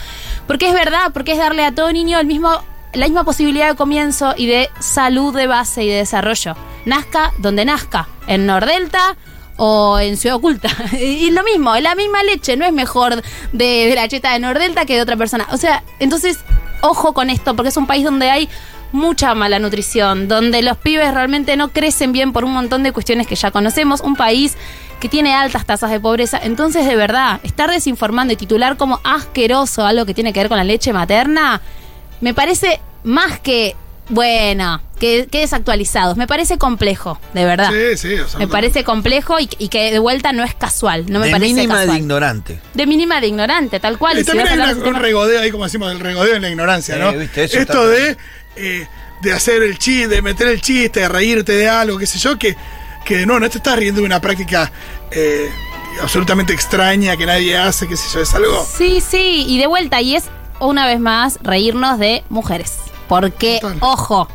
Porque 0.48 0.70
es 0.70 0.74
verdad, 0.74 1.12
porque 1.14 1.34
es 1.34 1.38
darle 1.38 1.66
a 1.66 1.76
todo 1.76 1.92
niño 1.92 2.18
el 2.18 2.26
mismo, 2.26 2.64
la 2.94 3.08
misma 3.08 3.26
posibilidad 3.26 3.68
de 3.68 3.76
comienzo 3.76 4.36
y 4.38 4.48
de 4.48 4.70
salud 4.80 5.36
de 5.36 5.48
base 5.48 5.84
y 5.84 5.90
de 5.90 5.96
desarrollo. 5.96 6.56
Nazca 6.86 7.34
donde 7.40 7.66
nazca, 7.66 8.08
en 8.28 8.46
Nordelta 8.46 9.18
o 9.58 10.00
en 10.00 10.16
Ciudad 10.16 10.38
Oculta. 10.38 10.70
Y 10.98 11.32
lo 11.32 11.44
mismo, 11.44 11.76
la 11.76 11.94
misma 11.94 12.24
leche, 12.24 12.56
no 12.56 12.64
es 12.64 12.72
mejor 12.72 13.22
de, 13.52 13.66
de 13.86 13.96
la 13.96 14.08
cheta 14.08 14.32
de 14.32 14.40
Nordelta 14.40 14.86
que 14.86 14.96
de 14.96 15.02
otra 15.02 15.18
persona. 15.18 15.46
O 15.52 15.58
sea, 15.58 15.84
entonces, 16.00 16.40
ojo 16.82 17.14
con 17.14 17.30
esto, 17.30 17.56
porque 17.56 17.70
es 17.70 17.78
un 17.78 17.88
país 17.88 18.04
donde 18.04 18.30
hay 18.30 18.50
mucha 18.92 19.36
mala 19.36 19.60
nutrición, 19.60 20.28
donde 20.28 20.62
los 20.62 20.78
pibes 20.78 21.14
realmente 21.14 21.56
no 21.56 21.70
crecen 21.70 22.12
bien 22.12 22.34
por 22.34 22.44
un 22.44 22.54
montón 22.54 22.84
de 22.84 22.92
cuestiones 22.92 23.28
que 23.28 23.36
ya 23.36 23.52
conocemos, 23.52 24.02
un 24.02 24.16
país 24.16 24.58
que 25.00 25.10
tiene 25.10 25.34
altas 25.34 25.66
tasas 25.66 25.92
de 25.92 26.00
pobreza. 26.00 26.40
Entonces, 26.42 26.86
de 26.86 26.96
verdad, 26.96 27.40
estar 27.44 27.70
desinformando 27.70 28.34
y 28.34 28.36
titular 28.36 28.78
como 28.78 29.00
asqueroso 29.04 29.86
algo 29.86 30.06
que 30.06 30.14
tiene 30.14 30.34
que 30.34 30.40
ver 30.40 30.50
con 30.50 30.58
la 30.58 30.64
leche 30.64 30.92
materna, 30.92 31.62
me 32.22 32.34
parece 32.34 32.82
más 33.04 33.40
que, 33.40 33.76
bueno, 34.10 34.82
que, 35.00 35.28
que 35.32 35.40
desactualizados. 35.40 36.18
Me 36.18 36.28
parece 36.28 36.58
complejo, 36.58 37.20
de 37.34 37.46
verdad. 37.46 37.70
Sí, 37.72 37.98
sí, 37.98 38.14
o 38.20 38.28
sea, 38.28 38.40
Me 38.40 38.48
parece 38.48 38.84
complejo 38.84 39.40
y, 39.40 39.50
y 39.60 39.70
que 39.70 39.92
de 39.92 40.00
vuelta 40.00 40.34
no 40.34 40.44
es 40.44 40.54
casual. 40.56 41.06
No 41.10 41.20
me 41.20 41.28
de 41.28 41.32
parece 41.32 41.54
mínima 41.54 41.76
casual. 41.76 41.96
de 41.96 41.98
ignorante. 42.00 42.60
De 42.74 42.86
mínima 42.88 43.22
de 43.22 43.28
ignorante, 43.28 43.80
tal 43.80 43.98
cual. 43.98 44.18
Y 44.20 44.24
también 44.24 44.48
hay 44.48 44.56
una- 44.56 44.72
un 44.74 44.84
tema- 44.84 45.00
regodeo 45.00 45.42
ahí, 45.42 45.52
como 45.52 45.64
decimos, 45.66 45.92
el 45.92 46.00
regodeo 46.00 46.36
en 46.36 46.42
la 46.42 46.50
ignorancia, 46.50 46.96
Eh, 46.96 47.00
¿no? 47.00 47.14
viste, 47.14 47.44
eso 47.44 47.60
Esto 47.60 47.88
de, 47.88 48.18
eh, 48.56 48.88
de 49.22 49.34
hacer 49.34 49.62
el 49.64 49.78
chiste, 49.78 50.08
de 50.08 50.22
meter 50.22 50.48
el 50.48 50.62
chiste, 50.62 51.02
de 51.02 51.10
reírte 51.10 51.52
de 51.54 51.70
algo, 51.70 51.98
qué 51.98 52.08
sé 52.08 52.18
yo, 52.20 52.38
que, 52.40 52.56
que 53.06 53.26
no, 53.26 53.40
no 53.40 53.50
te 53.50 53.58
estás 53.58 53.78
riendo 53.78 54.02
de 54.02 54.06
una 54.08 54.20
práctica 54.20 54.72
eh, 55.12 55.50
absolutamente 56.02 56.54
extraña 56.54 57.16
que 57.18 57.26
nadie 57.26 57.58
hace, 57.58 57.88
qué 57.88 57.96
sé 57.98 58.06
yo, 58.14 58.22
es 58.22 58.34
algo. 58.34 58.66
Sí, 58.78 59.02
sí, 59.02 59.46
y 59.48 59.60
de 59.60 59.68
vuelta, 59.68 60.02
y 60.02 60.16
es 60.16 60.26
una 60.60 60.86
vez 60.88 61.00
más 61.00 61.38
reírnos 61.42 62.00
de 62.00 62.24
mujeres. 62.30 62.78
Porque, 63.10 63.58
Total. 63.60 63.78
ojo, 63.82 64.30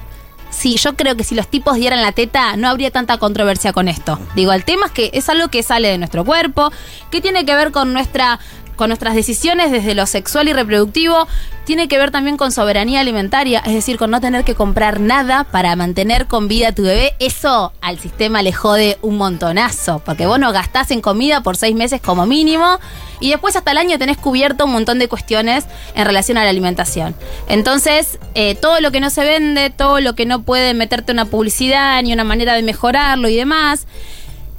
sí, 0.50 0.76
yo 0.76 0.94
creo 0.96 1.16
que 1.16 1.24
si 1.24 1.34
los 1.34 1.48
tipos 1.48 1.76
dieran 1.76 2.02
la 2.02 2.12
teta, 2.12 2.56
no 2.56 2.68
habría 2.68 2.90
tanta 2.90 3.16
controversia 3.16 3.72
con 3.72 3.88
esto. 3.88 4.18
Digo, 4.34 4.52
el 4.52 4.64
tema 4.64 4.86
es 4.86 4.92
que 4.92 5.10
es 5.14 5.30
algo 5.30 5.48
que 5.48 5.62
sale 5.62 5.88
de 5.88 5.96
nuestro 5.96 6.24
cuerpo, 6.24 6.70
que 7.10 7.22
tiene 7.22 7.46
que 7.46 7.54
ver 7.54 7.72
con 7.72 7.94
nuestra 7.94 8.38
con 8.76 8.88
nuestras 8.88 9.14
decisiones 9.14 9.70
desde 9.70 9.94
lo 9.94 10.06
sexual 10.06 10.48
y 10.48 10.52
reproductivo, 10.52 11.26
tiene 11.64 11.88
que 11.88 11.98
ver 11.98 12.10
también 12.10 12.36
con 12.36 12.52
soberanía 12.52 13.00
alimentaria, 13.00 13.62
es 13.64 13.74
decir, 13.74 13.96
con 13.96 14.10
no 14.10 14.20
tener 14.20 14.44
que 14.44 14.54
comprar 14.54 15.00
nada 15.00 15.44
para 15.44 15.74
mantener 15.76 16.26
con 16.26 16.48
vida 16.48 16.68
a 16.68 16.72
tu 16.72 16.82
bebé. 16.82 17.14
Eso 17.18 17.72
al 17.80 17.98
sistema 17.98 18.42
le 18.42 18.52
jode 18.52 18.98
un 19.02 19.16
montonazo, 19.16 20.00
porque 20.04 20.26
vos 20.26 20.38
no 20.38 20.52
gastás 20.52 20.90
en 20.90 21.00
comida 21.00 21.42
por 21.42 21.56
seis 21.56 21.74
meses 21.74 22.00
como 22.00 22.26
mínimo 22.26 22.78
y 23.20 23.30
después 23.30 23.56
hasta 23.56 23.70
el 23.70 23.78
año 23.78 23.98
tenés 23.98 24.18
cubierto 24.18 24.66
un 24.66 24.72
montón 24.72 24.98
de 24.98 25.08
cuestiones 25.08 25.64
en 25.94 26.04
relación 26.04 26.36
a 26.36 26.44
la 26.44 26.50
alimentación. 26.50 27.14
Entonces, 27.48 28.18
eh, 28.34 28.54
todo 28.54 28.80
lo 28.80 28.92
que 28.92 29.00
no 29.00 29.08
se 29.10 29.24
vende, 29.24 29.70
todo 29.70 30.00
lo 30.00 30.14
que 30.14 30.26
no 30.26 30.42
puede 30.42 30.74
meterte 30.74 31.12
una 31.12 31.24
publicidad 31.24 32.02
ni 32.02 32.12
una 32.12 32.24
manera 32.24 32.54
de 32.54 32.62
mejorarlo 32.62 33.28
y 33.28 33.36
demás, 33.36 33.86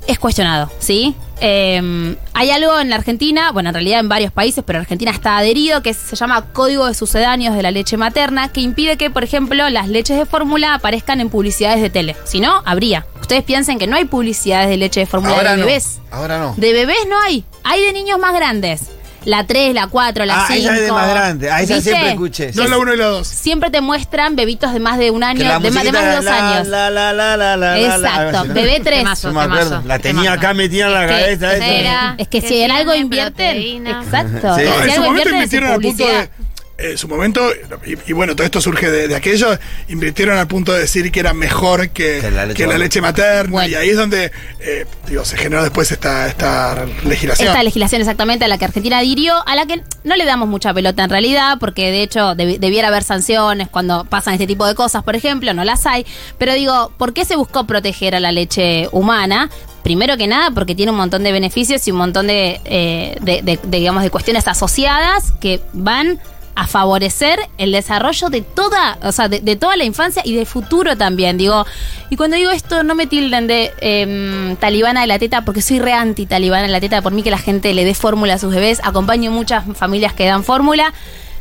es 0.08 0.20
cuestionado, 0.20 0.72
¿sí? 0.80 1.16
Eh, 1.42 2.16
hay 2.34 2.52
algo 2.52 2.80
en 2.80 2.90
la 2.90 2.96
Argentina, 2.96 3.52
bueno, 3.52 3.70
en 3.70 3.76
realidad 3.76 4.00
en 4.00 4.10
varios 4.10 4.32
países, 4.32 4.64
pero 4.66 4.80
Argentina 4.80 5.12
está 5.12 5.38
adherido, 5.38 5.82
que 5.82 5.94
se 5.94 6.16
llama 6.16 6.46
Código 6.54 6.86
de 6.86 6.94
Sucedáneos 6.94 7.56
de 7.56 7.62
la 7.62 7.72
Leche 7.72 7.98
Materna, 7.98 8.50
que 8.50 8.62
impide 8.62 8.98
que, 8.98 9.10
por 9.10 9.24
ejemplo, 9.24 9.70
las 9.70 9.88
leches 9.88 10.18
de 10.18 10.26
fórmula 10.26 10.74
aparezcan 10.76 11.20
en 11.20 11.30
publicidades 11.30 11.82
de 11.82 11.90
tele. 11.90 12.16
Si 12.24 12.40
no, 12.40 12.62
habría. 12.66 13.06
Ustedes 13.20 13.44
piensen 13.44 13.80
que 13.80 13.88
no 13.88 13.96
hay 13.96 14.06
publicidades 14.06 14.70
de 14.70 14.78
leche 14.78 15.02
de 15.02 15.06
fórmula 15.06 15.44
de 15.44 15.58
no. 15.58 15.66
bebés. 15.66 16.00
Ahora 16.12 16.40
no. 16.40 16.54
De 16.58 16.74
bebés 16.74 17.08
no 17.10 17.20
hay. 17.22 17.44
Hay 17.64 17.82
de 17.84 17.94
niños 17.94 18.20
más 18.20 18.34
grandes. 18.34 18.95
La 19.26 19.46
3, 19.46 19.74
la 19.74 19.88
4, 19.88 20.24
la 20.26 20.44
Ah, 20.44 20.46
5. 20.48 20.62
esa 20.62 20.76
es 20.76 20.82
de 20.86 20.92
más 20.92 21.10
grande. 21.10 21.50
Ah, 21.52 21.62
esa 21.62 21.76
¿Viste? 21.76 21.90
siempre 21.92 22.10
escuché. 22.12 22.52
No 22.54 22.64
es 22.64 22.70
la 22.70 22.78
1 22.78 22.94
y 22.94 22.98
la 22.98 23.06
2. 23.08 23.28
Siempre 23.28 23.70
te 23.72 23.82
muestran 23.82 24.36
bebitos 24.36 24.72
de 24.72 24.80
más 24.80 24.98
de 24.98 25.12
un 25.12 25.24
año, 25.24 25.40
de, 25.40 25.46
más, 25.46 25.62
de 25.64 25.72
musiquita 25.72 25.92
más 25.92 26.02
de 26.04 26.08
era 26.08 26.16
dos 26.18 26.26
la, 26.26 26.52
años. 26.56 26.68
La, 26.68 26.90
la, 26.90 27.14
la, 27.14 27.38
la, 27.38 27.58
la, 27.58 27.78
la, 27.78 27.80
Exacto. 27.80 28.38
así, 28.40 28.48
¿no? 28.48 28.54
Bebé 28.54 28.80
3. 28.84 28.98
Temazo, 29.00 29.28
No 29.30 29.34
me 29.34 29.42
acuerdo. 29.46 29.70
temazo, 29.70 29.88
La 29.88 30.00
tenía 30.00 30.22
temazo. 30.24 30.40
acá 30.40 30.54
metida 30.54 30.86
en 30.88 30.94
la 30.94 31.04
Es 31.06 31.10
que- 31.12 31.22
cabeza. 31.38 31.54
es, 31.56 31.82
esa. 31.82 32.16
es 32.18 32.28
que 32.28 32.42
Que 32.42 32.48
si 32.48 32.62
en 32.62 32.72
algo 32.72 32.94
invierten. 32.94 33.52
proteína. 33.54 34.02
Exacto. 34.04 34.56
Sí. 34.56 34.62
Si 34.62 34.68
No, 34.70 34.76
en 34.76 34.82
algo 34.82 34.94
su 34.96 35.02
momento 35.02 35.30
invierten 35.30 35.64
en 35.64 35.70
al 35.72 35.82
punto 35.82 36.08
de. 36.08 36.30
En 36.78 36.98
su 36.98 37.08
momento, 37.08 37.42
y, 37.86 37.96
y 38.10 38.14
bueno, 38.14 38.36
todo 38.36 38.44
esto 38.44 38.60
surge 38.60 38.92
de, 38.92 39.08
de 39.08 39.16
aquello, 39.16 39.48
invirtieron 39.88 40.38
al 40.38 40.46
punto 40.48 40.74
de 40.74 40.82
decir 40.82 41.10
que 41.10 41.22
era 41.22 41.34
mejor 41.34 41.90
que, 41.92 42.20
Que 42.20 42.32
la 42.32 42.46
leche 42.46 42.58
que 42.58 42.64
la 42.64 42.68
materna. 42.74 42.78
leche 42.84 43.02
materna. 43.02 43.52
Bueno. 43.52 43.70
Y 43.70 43.76
ahí 43.76 43.90
es 43.92 43.96
donde, 43.96 44.32
eh, 44.60 44.86
digo, 45.08 45.24
se 45.24 45.38
generó 45.38 45.64
después 45.64 45.90
esta, 45.94 46.28
esta 46.28 46.86
legislación. 47.06 47.48
Esta 47.48 47.64
legislación 47.64 48.02
exactamente 48.02 48.44
a 48.44 48.50
la 48.50 48.58
que 48.58 48.66
Argentina 48.66 48.98
adhirió, 48.98 49.36
a 49.48 49.56
la 49.56 49.66
que 49.66 49.82
no 50.04 50.16
le 50.18 50.26
damos 50.26 50.50
mucha 50.50 50.74
pelota 50.74 51.06
en 51.06 51.10
realidad, 51.10 51.58
porque 51.62 51.92
de 51.92 52.04
hecho 52.04 52.36
debi- 52.36 52.60
debiera 52.60 52.90
haber 52.90 53.04
sanciones 53.04 53.70
cuando 53.70 54.04
pasan 54.04 54.34
este 54.34 54.46
tipo 54.48 54.68
de 54.68 54.76
cosas, 54.76 55.02
por 55.02 55.16
ejemplo, 55.16 55.54
no 55.54 55.64
las 55.64 55.86
hay. 55.86 56.06
Pero 56.38 56.54
digo, 56.56 56.92
¿por 56.98 57.14
qué 57.14 57.24
se 57.24 57.38
buscó 57.38 57.66
proteger 57.66 58.16
a 58.16 58.20
la 58.20 58.34
leche 58.34 58.90
humana? 58.92 59.50
Primero 59.82 60.18
que 60.18 60.28
nada, 60.28 60.52
porque 60.52 60.76
tiene 60.76 60.92
un 60.92 60.98
montón 60.98 61.24
de 61.24 61.32
beneficios 61.32 61.88
y 61.88 61.92
un 61.92 61.98
montón 62.00 62.28
de, 62.28 62.60
eh, 62.66 63.16
de- 63.22 63.42
de- 63.44 63.60
de, 63.64 63.78
digamos, 63.78 64.04
de 64.04 64.10
cuestiones 64.10 64.46
asociadas 64.48 65.32
que 65.40 65.62
van 65.74 66.20
a 66.56 66.68
favorecer 66.68 67.40
el 67.58 67.72
desarrollo 67.72 68.30
de 68.30 68.42
toda, 68.42 68.98
o 69.04 69.12
sea, 69.12 69.28
de, 69.28 69.56
toda 69.56 69.76
la 69.76 69.84
infancia 69.84 70.22
y 70.26 70.36
de 70.36 70.46
futuro 70.46 70.96
también. 70.96 71.38
Digo, 71.38 71.66
y 72.10 72.16
cuando 72.16 72.38
digo 72.38 72.52
esto, 72.52 72.84
no 72.84 72.96
me 72.96 73.08
tilden 73.08 73.48
de 73.48 73.74
em, 73.82 74.56
talibana 74.56 75.02
de 75.02 75.08
la 75.08 75.20
teta, 75.20 75.44
porque 75.44 75.62
soy 75.62 75.80
re 75.80 75.94
anti 75.94 76.26
talibana 76.26 76.64
de 76.64 76.70
la 76.70 76.80
teta, 76.80 77.02
por 77.02 77.12
mí 77.12 77.24
que 77.24 77.32
la 77.32 77.38
gente 77.38 77.74
le 77.74 77.84
dé 77.84 77.94
fórmula 77.94 78.36
a 78.36 78.40
sus 78.40 78.54
bebés, 78.54 78.80
acompaño 78.84 79.32
muchas 79.32 79.66
familias 79.76 80.14
que 80.14 80.26
dan 80.26 80.44
fórmula 80.44 80.94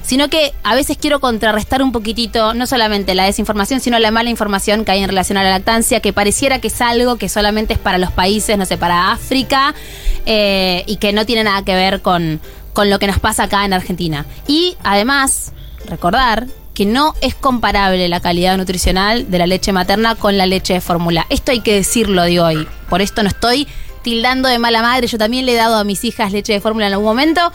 sino 0.04 0.28
que 0.28 0.52
a 0.62 0.74
veces 0.74 0.98
quiero 1.00 1.18
contrarrestar 1.18 1.82
un 1.82 1.90
poquitito, 1.90 2.52
no 2.52 2.66
solamente 2.66 3.14
la 3.14 3.24
desinformación, 3.24 3.80
sino 3.80 3.98
la 3.98 4.10
mala 4.10 4.28
información 4.28 4.84
que 4.84 4.92
hay 4.92 5.02
en 5.02 5.08
relación 5.08 5.38
a 5.38 5.42
la 5.42 5.50
lactancia, 5.50 6.00
que 6.00 6.12
pareciera 6.12 6.58
que 6.58 6.68
es 6.68 6.80
algo 6.82 7.16
que 7.16 7.30
solamente 7.30 7.72
es 7.72 7.78
para 7.78 7.96
los 7.96 8.12
países, 8.12 8.58
no 8.58 8.66
sé, 8.66 8.76
para 8.76 9.12
África, 9.12 9.74
eh, 10.26 10.84
y 10.86 10.96
que 10.96 11.14
no 11.14 11.24
tiene 11.24 11.44
nada 11.44 11.64
que 11.64 11.74
ver 11.74 12.02
con, 12.02 12.40
con 12.74 12.90
lo 12.90 12.98
que 12.98 13.06
nos 13.06 13.18
pasa 13.18 13.44
acá 13.44 13.64
en 13.64 13.72
Argentina. 13.72 14.26
Y 14.46 14.76
además, 14.82 15.52
recordar 15.86 16.46
que 16.74 16.84
no 16.84 17.14
es 17.20 17.34
comparable 17.34 18.08
la 18.08 18.20
calidad 18.20 18.58
nutricional 18.58 19.30
de 19.30 19.38
la 19.38 19.46
leche 19.46 19.72
materna 19.72 20.16
con 20.16 20.36
la 20.36 20.44
leche 20.44 20.74
de 20.74 20.80
fórmula. 20.80 21.24
Esto 21.30 21.52
hay 21.52 21.60
que 21.60 21.74
decirlo 21.74 22.22
de 22.22 22.40
hoy. 22.40 22.68
Por 22.90 23.00
esto 23.00 23.22
no 23.22 23.28
estoy 23.28 23.66
tildando 24.02 24.48
de 24.48 24.58
mala 24.58 24.82
madre. 24.82 25.06
Yo 25.06 25.16
también 25.16 25.46
le 25.46 25.52
he 25.52 25.56
dado 25.56 25.76
a 25.76 25.84
mis 25.84 26.04
hijas 26.04 26.32
leche 26.32 26.52
de 26.52 26.60
fórmula 26.60 26.88
en 26.88 26.92
algún 26.92 27.06
momento. 27.06 27.52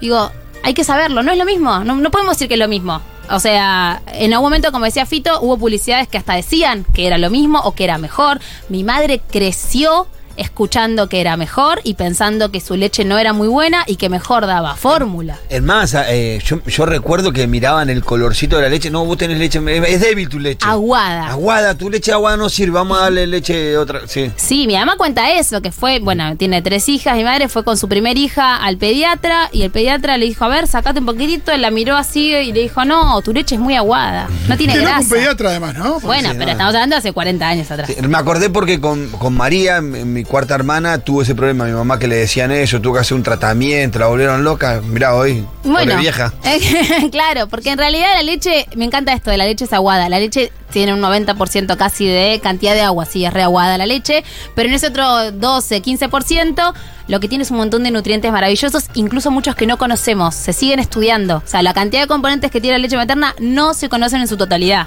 Digo, 0.00 0.30
hay 0.62 0.74
que 0.74 0.84
saberlo, 0.84 1.22
no 1.22 1.32
es 1.32 1.38
lo 1.38 1.44
mismo, 1.46 1.82
no, 1.82 1.96
no 1.96 2.10
podemos 2.10 2.36
decir 2.36 2.46
que 2.48 2.54
es 2.54 2.60
lo 2.60 2.68
mismo. 2.68 3.00
O 3.30 3.40
sea, 3.40 4.02
en 4.06 4.32
algún 4.32 4.46
momento, 4.46 4.72
como 4.72 4.84
decía 4.84 5.06
Fito, 5.06 5.40
hubo 5.40 5.58
publicidades 5.58 6.08
que 6.08 6.18
hasta 6.18 6.34
decían 6.34 6.84
que 6.94 7.06
era 7.06 7.18
lo 7.18 7.30
mismo 7.30 7.60
o 7.60 7.72
que 7.72 7.84
era 7.84 7.98
mejor. 7.98 8.40
Mi 8.68 8.84
madre 8.84 9.20
creció 9.30 10.06
escuchando 10.38 11.08
que 11.08 11.20
era 11.20 11.36
mejor 11.36 11.80
y 11.84 11.94
pensando 11.94 12.50
que 12.50 12.60
su 12.60 12.76
leche 12.76 13.04
no 13.04 13.18
era 13.18 13.32
muy 13.32 13.48
buena 13.48 13.84
y 13.86 13.96
que 13.96 14.08
mejor 14.08 14.46
daba 14.46 14.74
fórmula. 14.76 15.38
Es 15.48 15.62
más, 15.62 15.94
eh, 16.08 16.40
yo, 16.44 16.62
yo 16.64 16.86
recuerdo 16.86 17.32
que 17.32 17.46
miraban 17.46 17.90
el 17.90 18.04
colorcito 18.04 18.56
de 18.56 18.62
la 18.62 18.68
leche. 18.68 18.90
No, 18.90 19.04
vos 19.04 19.16
tenés 19.18 19.38
leche. 19.38 19.60
Es 19.86 20.00
débil 20.00 20.28
tu 20.28 20.38
leche. 20.38 20.66
Aguada. 20.66 21.28
Aguada, 21.28 21.74
tu 21.76 21.90
leche 21.90 22.12
aguada 22.12 22.36
no 22.36 22.48
sirve. 22.48 22.72
Vamos 22.72 22.98
a 22.98 23.02
darle 23.02 23.26
leche 23.26 23.76
otra. 23.76 24.00
Sí. 24.06 24.30
Sí, 24.36 24.66
mi 24.66 24.74
mamá 24.74 24.96
cuenta 24.96 25.30
eso, 25.32 25.60
que 25.60 25.72
fue, 25.72 25.98
bueno, 26.00 26.36
tiene 26.36 26.62
tres 26.62 26.88
hijas, 26.88 27.16
mi 27.16 27.24
madre 27.24 27.48
fue 27.48 27.64
con 27.64 27.76
su 27.76 27.88
primer 27.88 28.16
hija 28.16 28.56
al 28.56 28.76
pediatra 28.76 29.48
y 29.52 29.62
el 29.62 29.70
pediatra 29.70 30.16
le 30.16 30.26
dijo, 30.26 30.44
a 30.44 30.48
ver, 30.48 30.66
sacate 30.66 31.00
un 31.00 31.06
poquitito, 31.06 31.52
él 31.52 31.62
la 31.62 31.70
miró 31.70 31.96
así 31.96 32.34
y 32.34 32.52
le 32.52 32.60
dijo, 32.62 32.84
no, 32.84 33.20
tu 33.22 33.32
leche 33.32 33.54
es 33.56 33.60
muy 33.60 33.74
aguada, 33.74 34.28
no 34.48 34.56
tiene 34.56 34.74
Que 34.74 34.78
no 34.80 34.84
grasa. 34.86 35.00
un 35.02 35.08
pediatra 35.10 35.50
además, 35.50 35.74
¿no? 35.76 36.00
Bueno, 36.00 36.28
Sí, 36.30 36.34
pero 36.38 36.46
no. 36.46 36.52
estamos 36.52 36.74
hablando 36.74 36.94
de 36.94 36.98
hace 36.98 37.12
40 37.12 37.48
años 37.48 37.70
atrás. 37.70 37.88
Sí, 37.94 38.06
Me 38.06 38.18
acordé 38.18 38.50
porque 38.50 38.80
con, 38.80 39.08
con 39.10 39.34
María, 39.34 39.80
mi, 39.80 40.04
mi 40.04 40.24
cuarta 40.28 40.54
hermana, 40.54 40.98
tuvo 40.98 41.22
ese 41.22 41.34
problema. 41.34 41.64
Mi 41.64 41.72
mamá 41.72 41.98
que 41.98 42.06
le 42.06 42.16
decían 42.16 42.52
eso, 42.52 42.80
tuvo 42.80 42.94
que 42.94 43.00
hacer 43.00 43.16
un 43.16 43.22
tratamiento, 43.22 43.98
la 43.98 44.06
volvieron 44.06 44.44
loca. 44.44 44.80
Mirá 44.84 45.14
hoy, 45.14 45.44
Bueno, 45.64 45.78
pobre 45.80 45.96
vieja. 45.96 46.32
claro, 47.10 47.48
porque 47.48 47.70
en 47.70 47.78
realidad 47.78 48.08
la 48.14 48.22
leche, 48.22 48.66
me 48.76 48.84
encanta 48.84 49.12
esto 49.12 49.30
de 49.30 49.38
la 49.38 49.46
leche 49.46 49.64
es 49.64 49.72
aguada. 49.72 50.08
La 50.08 50.20
leche 50.20 50.52
tiene 50.70 50.94
un 50.94 51.00
90% 51.00 51.76
casi 51.76 52.06
de 52.06 52.40
cantidad 52.42 52.74
de 52.74 52.82
agua, 52.82 53.06
sí, 53.06 53.24
es 53.24 53.32
re 53.32 53.42
aguada 53.42 53.78
la 53.78 53.86
leche, 53.86 54.22
pero 54.54 54.68
en 54.68 54.74
ese 54.74 54.88
otro 54.88 55.32
12, 55.32 55.82
15% 55.82 56.74
lo 57.08 57.20
que 57.20 57.28
tiene 57.28 57.42
es 57.42 57.50
un 57.50 57.56
montón 57.56 57.82
de 57.84 57.90
nutrientes 57.90 58.30
maravillosos, 58.30 58.84
incluso 58.94 59.30
muchos 59.30 59.54
que 59.54 59.66
no 59.66 59.78
conocemos, 59.78 60.34
se 60.34 60.52
siguen 60.52 60.78
estudiando. 60.78 61.38
O 61.38 61.42
sea, 61.46 61.62
la 61.62 61.74
cantidad 61.74 62.02
de 62.02 62.06
componentes 62.06 62.50
que 62.50 62.60
tiene 62.60 62.78
la 62.78 62.82
leche 62.82 62.96
materna 62.96 63.34
no 63.40 63.74
se 63.74 63.88
conocen 63.88 64.20
en 64.20 64.28
su 64.28 64.36
totalidad. 64.36 64.86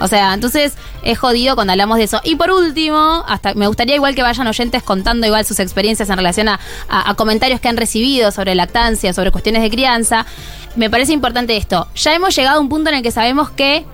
O 0.00 0.08
sea, 0.08 0.34
entonces 0.34 0.74
es 1.04 1.18
jodido 1.18 1.54
cuando 1.54 1.72
hablamos 1.72 1.96
de 1.98 2.04
eso. 2.04 2.20
Y 2.24 2.36
por 2.36 2.50
último, 2.50 3.24
hasta 3.28 3.54
me 3.54 3.66
gustaría 3.68 3.94
igual 3.94 4.14
que 4.14 4.22
vayan 4.22 4.46
oyentes 4.46 4.82
contando 4.82 5.26
igual 5.26 5.44
sus 5.44 5.60
experiencias 5.60 6.08
en 6.10 6.16
relación 6.16 6.48
a, 6.48 6.58
a- 6.88 7.10
a 7.10 7.14
comentarios 7.14 7.60
que 7.60 7.68
han 7.68 7.76
recibido 7.76 8.30
sobre 8.32 8.54
lactancia, 8.54 9.12
sobre 9.12 9.30
cuestiones 9.30 9.62
de 9.62 9.70
crianza. 9.70 10.26
Me 10.76 10.90
parece 10.90 11.12
importante 11.12 11.56
esto. 11.56 11.86
Ya 11.94 12.14
hemos 12.14 12.34
llegado 12.34 12.58
a 12.58 12.60
un 12.60 12.68
punto 12.68 12.90
en 12.90 12.96
el 12.96 13.02
que 13.02 13.10
sabemos 13.12 13.50
que 13.50 13.84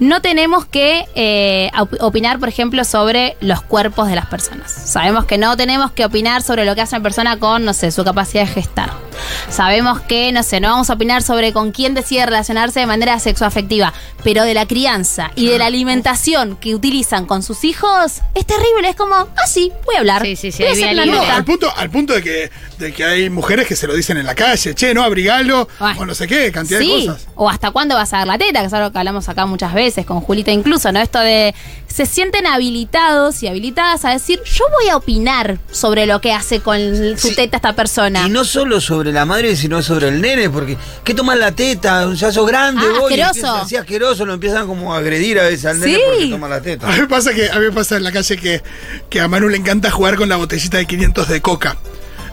no 0.00 0.20
tenemos 0.20 0.64
que 0.66 1.04
eh, 1.14 1.70
op- 1.78 1.96
opinar, 2.00 2.38
por 2.38 2.48
ejemplo, 2.48 2.84
sobre 2.84 3.36
los 3.40 3.62
cuerpos 3.62 4.08
de 4.08 4.14
las 4.16 4.26
personas. 4.26 4.70
Sabemos 4.70 5.24
que 5.24 5.38
no 5.38 5.56
tenemos 5.56 5.90
que 5.92 6.04
opinar 6.04 6.42
sobre 6.42 6.64
lo 6.64 6.74
que 6.74 6.82
hace 6.82 6.96
una 6.96 7.02
persona 7.02 7.38
con, 7.38 7.64
no 7.64 7.72
sé, 7.72 7.90
su 7.90 8.04
capacidad 8.04 8.46
de 8.46 8.52
gestar. 8.52 8.90
Sabemos 9.50 10.00
que, 10.00 10.32
no 10.32 10.42
sé, 10.42 10.60
no 10.60 10.70
vamos 10.70 10.90
a 10.90 10.94
opinar 10.94 11.22
sobre 11.22 11.52
con 11.52 11.72
quién 11.72 11.94
decide 11.94 12.26
relacionarse 12.26 12.80
de 12.80 12.86
manera 12.86 13.18
sexoafectiva, 13.18 13.92
pero 14.24 14.44
de 14.44 14.54
la 14.54 14.66
crianza 14.66 15.30
y 15.36 15.46
de 15.46 15.58
la 15.58 15.66
alimentación 15.66 16.56
que 16.56 16.74
utilizan 16.74 17.26
con 17.26 17.42
sus 17.42 17.64
hijos 17.64 18.20
es 18.34 18.46
terrible. 18.46 18.88
Es 18.90 18.96
como, 18.96 19.14
ah, 19.14 19.46
sí, 19.46 19.72
voy 19.84 19.96
a 19.96 19.98
hablar. 20.00 20.22
Sí, 20.22 20.36
sí, 20.36 20.52
sí, 20.52 20.64
al. 20.64 20.96
No, 21.10 21.44
punto, 21.44 21.72
al 21.76 21.90
punto 21.90 22.12
de 22.14 22.22
que, 22.22 22.50
de 22.78 22.92
que 22.92 23.04
hay 23.04 23.30
mujeres 23.30 23.66
que 23.66 23.76
se 23.76 23.86
lo 23.86 23.94
dicen 23.94 24.16
en 24.16 24.26
la 24.26 24.34
calle, 24.34 24.74
che, 24.74 24.92
no, 24.94 25.02
abrigalo, 25.02 25.68
Bueno. 25.78 26.00
o 26.02 26.06
no 26.06 26.14
sé 26.14 26.26
qué, 26.26 26.50
cantidad 26.52 26.80
Sí, 26.80 27.00
de 27.02 27.06
cosas. 27.06 27.26
o 27.36 27.48
hasta 27.48 27.70
cuándo 27.70 27.94
vas 27.94 28.12
a 28.12 28.18
dar 28.18 28.26
la 28.26 28.38
teta, 28.38 28.60
que 28.60 28.66
es 28.66 28.72
algo 28.72 28.90
que 28.92 28.98
hablamos 28.98 29.28
acá 29.28 29.46
muchas 29.46 29.72
veces, 29.74 30.04
con 30.06 30.20
Julita 30.20 30.50
incluso, 30.50 30.90
¿no? 30.92 31.00
Esto 31.00 31.20
de 31.20 31.54
se 31.96 32.04
sienten 32.04 32.46
habilitados 32.46 33.42
y 33.42 33.48
habilitadas 33.48 34.04
a 34.04 34.10
decir, 34.10 34.38
yo 34.44 34.64
voy 34.78 34.90
a 34.90 34.96
opinar 34.98 35.56
sobre 35.70 36.04
lo 36.04 36.20
que 36.20 36.30
hace 36.34 36.60
con 36.60 36.78
su 37.16 37.28
Sí. 37.28 37.34
teta 37.34 37.56
esta 37.56 37.72
persona. 37.74 38.26
Y 38.26 38.30
no 38.30 38.44
solo 38.44 38.82
sobre 38.82 39.12
la 39.12 39.24
madre, 39.24 39.56
sino 39.56 39.80
sobre 39.82 40.08
el 40.08 40.20
nene, 40.20 40.50
porque 40.50 40.76
¿qué 41.04 41.14
tomas 41.14 41.38
la 41.38 41.52
teta? 41.52 42.12
Ya 42.12 42.30
sos 42.30 42.46
grande, 42.46 42.82
Ah, 42.86 42.98
vos, 43.00 43.10
asqueroso. 43.10 43.50
así 43.62 43.76
asqueroso, 43.76 44.26
lo 44.26 44.34
empiezan 44.34 44.66
como 44.66 44.92
a 44.94 44.98
agredir 44.98 45.40
a 45.40 45.44
veces 45.44 45.64
al 45.64 45.80
nene 45.80 45.98
porque 46.06 46.26
toma 46.26 46.48
la 46.50 46.60
teta. 46.60 46.86
A 46.86 46.92
mí 46.92 47.00
me 47.00 47.06
pasa 47.08 47.32
que 47.32 47.50
a 47.50 47.58
mí 47.58 47.70
pasa 47.74 47.96
en 47.96 48.02
la 48.04 48.12
calle 48.12 48.36
que, 48.36 48.62
que 49.08 49.20
a 49.22 49.26
Manu 49.28 49.48
le 49.48 49.56
encanta 49.56 49.90
jugar 49.90 50.16
con 50.16 50.28
la 50.28 50.36
botellita 50.36 50.76
de 50.76 50.84
500 50.84 51.28
de 51.28 51.40
coca. 51.40 51.78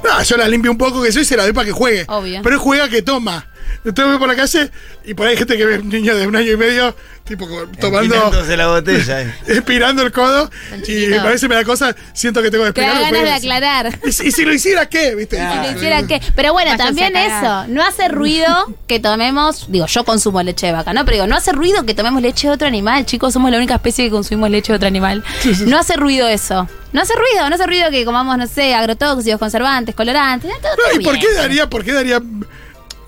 No, 0.03 0.22
yo 0.24 0.36
la 0.36 0.50
limpio 0.50 0.72
un 0.72 0.77
poco 0.77 1.01
que 1.01 1.13
soy 1.13 1.22
y 1.22 1.25
se 1.25 1.38
la 1.38 1.43
doy 1.43 1.53
para 1.53 1.67
que 1.67 1.72
juegue. 1.72 2.03
Obvio. 2.10 2.41
Pero 2.43 2.55
él 2.55 2.60
juega 2.62 2.89
que 2.89 3.01
toma. 3.01 3.48
Entonces 3.86 4.05
voy 4.05 4.17
por 4.17 4.27
la 4.27 4.36
calle 4.36 4.72
y 5.05 5.13
por 5.13 5.25
ahí 5.27 5.32
hay 5.34 5.38
gente 5.38 5.58
que 5.58 5.65
ve 5.65 5.79
un 5.79 5.89
niño 5.89 6.15
de 6.15 6.25
un 6.27 6.36
año 6.36 6.51
y 6.51 6.58
medio, 6.58 6.96
tipo 7.25 7.48
como 7.48 7.65
tomando, 7.79 8.15
Empinándose 8.15 8.58
la 8.58 8.67
botella. 8.67 9.22
eh. 9.24 9.34
espirando 9.48 10.03
el 10.03 10.12
codo. 10.12 10.50
Y 10.88 11.13
a 11.13 11.24
veces 11.24 11.50
me 11.50 11.55
da 11.55 11.63
cosa, 11.63 11.96
siento 12.13 12.41
que 12.41 12.50
tengo 12.51 12.63
que 12.65 12.74
Te 12.74 12.82
da 12.82 12.88
explicarlo. 12.88 13.17
ganas 13.20 13.41
de 13.41 13.48
aclarar. 13.48 14.00
¿Y 14.05 14.12
si, 14.12 14.27
y 14.27 14.32
si 14.32 14.46
lo 14.46 14.53
hiciera 14.53 14.88
qué? 14.88 15.15
¿Viste? 15.15 15.38
Si 15.38 15.43
lo 15.72 15.77
hicieran 15.77 16.08
qué. 16.08 16.22
Pero 16.36 16.53
bueno, 16.53 16.72
Váyanse 16.72 16.86
también 17.01 17.15
eso. 17.17 17.65
No 17.67 17.84
hace 17.84 18.08
ruido 18.08 18.48
que 18.88 19.00
tomemos. 19.00 19.65
Digo, 19.70 19.86
yo 19.88 20.03
consumo 20.05 20.41
leche 20.43 20.67
de 20.67 20.72
vaca, 20.74 20.93
¿no? 20.93 21.03
Pero 21.05 21.15
digo, 21.15 21.27
no 21.27 21.36
hace 21.36 21.51
ruido 21.51 21.86
que 21.86 21.93
tomemos 21.93 22.22
leche 22.22 22.48
de 22.48 22.53
otro 22.53 22.67
animal. 22.67 23.05
Chicos, 23.05 23.34
somos 23.34 23.51
la 23.51 23.58
única 23.58 23.75
especie 23.75 24.05
que 24.05 24.12
consumimos 24.12 24.50
leche 24.50 24.72
de 24.72 24.77
otro 24.77 24.88
animal. 24.88 25.24
No 25.65 25.77
hace 25.77 25.96
ruido 25.98 26.27
eso. 26.27 26.67
No 26.93 27.01
hace 27.01 27.13
ruido, 27.15 27.50
no 27.50 27.55
hace 27.55 27.65
ruido 27.65 27.89
que 27.89 28.05
comamos, 28.05 28.38
no 28.38 28.46
sé, 28.46 28.75
agrotóxicos, 28.75 29.39
conservantes, 29.39 29.96
colorantes. 29.96 30.51
todo- 30.62 30.70
No, 30.70 30.75
todo 30.91 31.01
¿Y 31.01 31.03
por 31.03 31.17
qué 31.17 31.34
daría, 31.34 31.67
por 31.67 31.84
qué 31.84 31.91
daría 31.91 32.22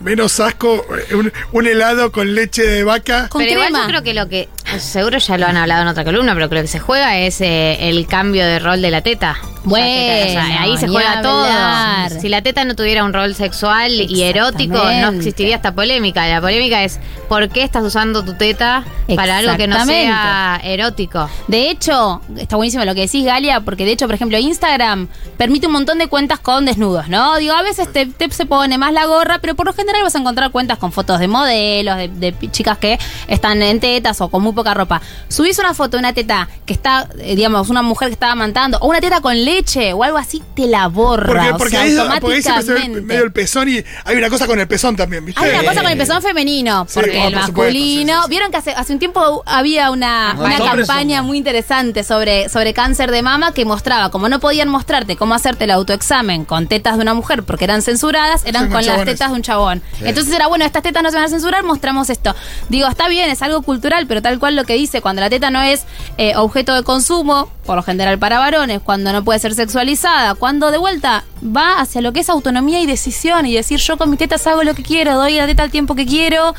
menos 0.06 0.40
asco 0.40 0.86
eh, 1.10 1.16
un, 1.16 1.34
un 1.52 1.68
helado 1.68 2.12
con 2.12 2.34
leche 2.36 2.64
de 2.66 2.84
vaca? 2.84 3.28
Con 3.28 3.40
pero 3.42 3.52
igual 3.54 3.68
crema. 3.70 3.82
yo 3.82 3.88
creo 3.90 4.04
que 4.04 4.14
lo 4.14 4.30
que, 4.30 4.48
seguro 4.80 5.18
ya 5.18 5.38
lo 5.38 5.48
han 5.48 5.58
hablado 5.58 5.84
en 5.84 5.88
otra 5.88 6.04
columna, 6.04 6.34
pero 6.34 6.48
lo 6.48 6.62
que 6.62 6.68
se 6.68 6.80
juega 6.80 7.18
es 7.18 7.42
eh, 7.42 7.90
el 7.90 8.08
cambio 8.08 8.46
de 8.46 8.60
rol 8.60 8.82
de 8.82 8.92
la 8.92 9.02
teta. 9.02 9.38
Bueno, 9.66 9.86
o 9.86 10.30
sea, 10.30 10.62
ahí 10.62 10.78
se 10.78 10.88
juega 10.88 11.18
hablar. 11.18 12.10
todo. 12.10 12.22
Si 12.22 12.30
la 12.30 12.42
teta 12.44 12.64
no 12.66 12.76
tuviera 12.76 13.04
un 13.04 13.14
rol 13.14 13.34
sexual 13.34 13.92
y 13.92 14.22
erótico, 14.22 14.78
no 14.78 15.10
existiría 15.10 15.56
esta 15.56 15.74
polémica. 15.74 16.28
La 16.28 16.40
polémica 16.40 16.84
es 16.84 17.00
¿por 17.28 17.50
qué 17.50 17.64
estás 17.64 17.84
usando 17.84 18.24
tu 18.24 18.36
teta 18.36 18.84
para 19.16 19.38
algo 19.38 19.58
que 19.58 19.68
no 19.68 19.84
sea 19.86 20.62
erótico? 20.64 21.30
De 21.48 21.70
hecho, 21.72 22.22
está 22.38 22.58
buenísimo 22.58 22.86
lo 22.86 22.94
que 22.94 23.02
decís, 23.02 23.26
Galia, 23.26 23.62
porque 23.62 23.86
de 23.86 23.94
hecho, 23.94 24.06
por 24.06 24.16
ejemplo, 24.16 24.38
Instagram 24.38 25.08
permite 25.38 25.66
un 25.68 25.74
montón 25.74 25.98
de 25.98 26.08
cuentas 26.08 26.40
con 26.40 26.66
desnudos, 26.66 27.08
¿no? 27.10 27.38
Digo, 27.38 27.54
a 27.54 27.64
veces 27.64 27.92
te, 27.92 28.06
te 28.06 28.30
se 28.30 28.46
pone 28.46 28.78
más 28.78 28.94
la 28.94 29.06
gorra, 29.06 29.40
pero 29.40 29.56
por 29.56 29.66
lo 29.66 29.74
general 29.74 30.04
vas 30.04 30.16
a 30.16 30.20
encontrar 30.20 30.52
cuentas 30.52 30.78
con 30.78 30.92
fotos 30.92 31.20
de 31.20 31.28
modelos, 31.28 31.98
de, 31.98 32.10
de 32.10 32.52
chicas 32.52 32.78
que 32.78 33.00
están 33.28 33.62
en 33.62 33.80
tetas 33.80 34.22
o 34.22 34.30
con 34.30 34.44
muy 34.44 34.54
poca 34.56 34.74
ropa. 34.74 35.02
Subís 35.28 35.60
una 35.60 35.74
foto 35.74 35.98
de 35.98 36.00
una 36.00 36.14
teta 36.14 36.48
que 36.66 36.74
está, 36.74 37.08
eh, 37.20 37.36
digamos, 37.36 37.70
una 37.70 37.82
mujer 37.82 38.10
que 38.10 38.14
está 38.14 38.32
amamantando, 38.32 38.78
o 38.80 38.88
una 38.88 39.02
teta 39.02 39.22
con 39.22 39.44
leche 39.44 39.94
o 39.94 40.04
algo 40.04 40.18
así, 40.18 40.42
te 40.56 40.68
la 40.68 40.88
borra. 40.88 41.34
Porque, 41.34 41.50
o 41.52 41.58
porque, 41.58 41.70
sea, 41.72 41.82
ahí, 41.82 42.20
porque 42.20 42.36
ahí 42.38 42.42
siempre 42.42 42.64
se 42.64 42.74
ve 42.74 43.02
medio 43.02 43.24
el 43.24 43.32
pezón 43.32 43.70
y 43.70 43.84
hay 44.04 44.16
una 44.16 44.30
cosa 44.30 44.48
con 44.48 44.60
el 44.60 44.68
pezón 44.68 44.96
también, 44.96 45.26
¿viste? 45.26 45.44
Hay 45.44 45.52
una 45.52 45.64
cosa 45.64 45.82
con 45.82 45.92
el 45.92 45.98
pezón 45.98 46.22
femenino, 46.22 46.88
porque 46.94 47.28
el 47.28 47.34
por 47.34 47.42
masculino. 47.42 48.14
sí, 48.14 48.20
sí, 48.20 48.24
sí. 48.24 48.30
Vieron 48.30 48.52
que 48.52 48.58
hace, 48.58 48.72
hace 48.72 48.94
un 48.94 49.00
tiempo 49.00 49.44
había 49.46 49.92
una, 49.92 50.34
Los 50.34 50.46
una 50.46 50.58
campaña 50.58 51.22
muy 51.22 51.38
interesante 51.38 52.04
sobre, 52.04 52.50
sobre 52.50 52.74
cáncer 52.74 53.12
de 53.12 53.22
mama 53.22 53.54
que 53.54 53.66
mostraba 53.66 54.10
como 54.10 54.30
no 54.30 54.40
podían 54.40 54.70
mostrarte 54.70 55.16
cómo 55.16 55.36
hacerte 55.36 55.66
el 55.66 55.72
autoexamen 55.72 56.46
con 56.46 56.68
tetas 56.68 56.96
de 56.96 57.02
una 57.02 57.14
mujer 57.14 57.44
porque 57.44 57.66
eran 57.66 57.82
censuradas, 57.82 58.46
eran 58.46 58.66
Sí, 58.66 58.72
con 58.72 58.86
las 58.86 59.06
tetas 59.06 59.30
de 59.30 59.36
un 59.36 59.42
chabón. 59.42 59.82
Sí. 59.98 60.06
Entonces 60.06 60.34
era 60.34 60.48
bueno, 60.48 60.66
estas 60.66 60.84
tetas 60.84 61.04
no 61.04 61.10
se 61.10 61.16
van 61.18 61.26
a 61.26 61.30
censurar, 61.30 61.64
mostramos 61.64 62.10
esto. 62.10 62.36
Digo, 62.70 62.88
está 62.88 63.08
bien, 63.08 63.30
es 63.30 63.42
algo 63.42 63.62
cultural, 63.62 64.06
pero 64.08 64.22
tal 64.22 64.40
cual 64.40 64.45
lo 64.54 64.64
que 64.66 64.74
dice, 64.74 65.02
cuando 65.02 65.22
la 65.22 65.30
teta 65.30 65.50
no 65.52 65.62
es 65.62 65.86
eh, 66.18 66.36
objeto 66.36 66.74
de 66.76 66.84
consumo, 66.84 67.50
por 67.66 67.76
lo 67.76 67.84
general 67.84 68.20
para 68.20 68.40
varones, 68.40 68.82
cuando 68.84 69.12
no 69.12 69.24
puede 69.24 69.40
ser 69.40 69.54
sexualizada, 69.54 70.36
cuando 70.36 70.72
de 70.72 70.78
vuelta 70.78 71.24
va 71.44 71.80
hacia 71.80 72.02
lo 72.02 72.14
que 72.14 72.22
es 72.22 72.30
autonomía 72.30 72.80
y 72.82 72.86
decisión 72.86 73.46
y 73.46 73.54
decir 73.54 73.80
yo 73.80 73.98
con 73.98 74.10
mis 74.10 74.20
tetas 74.20 74.46
hago 74.48 74.64
lo 74.64 74.76
que 74.76 74.84
quiero, 74.84 75.16
doy 75.16 75.36
la 75.36 75.46
teta 75.48 75.64
al 75.64 75.72
tiempo 75.72 75.96
que 75.96 76.06
quiero 76.06 76.54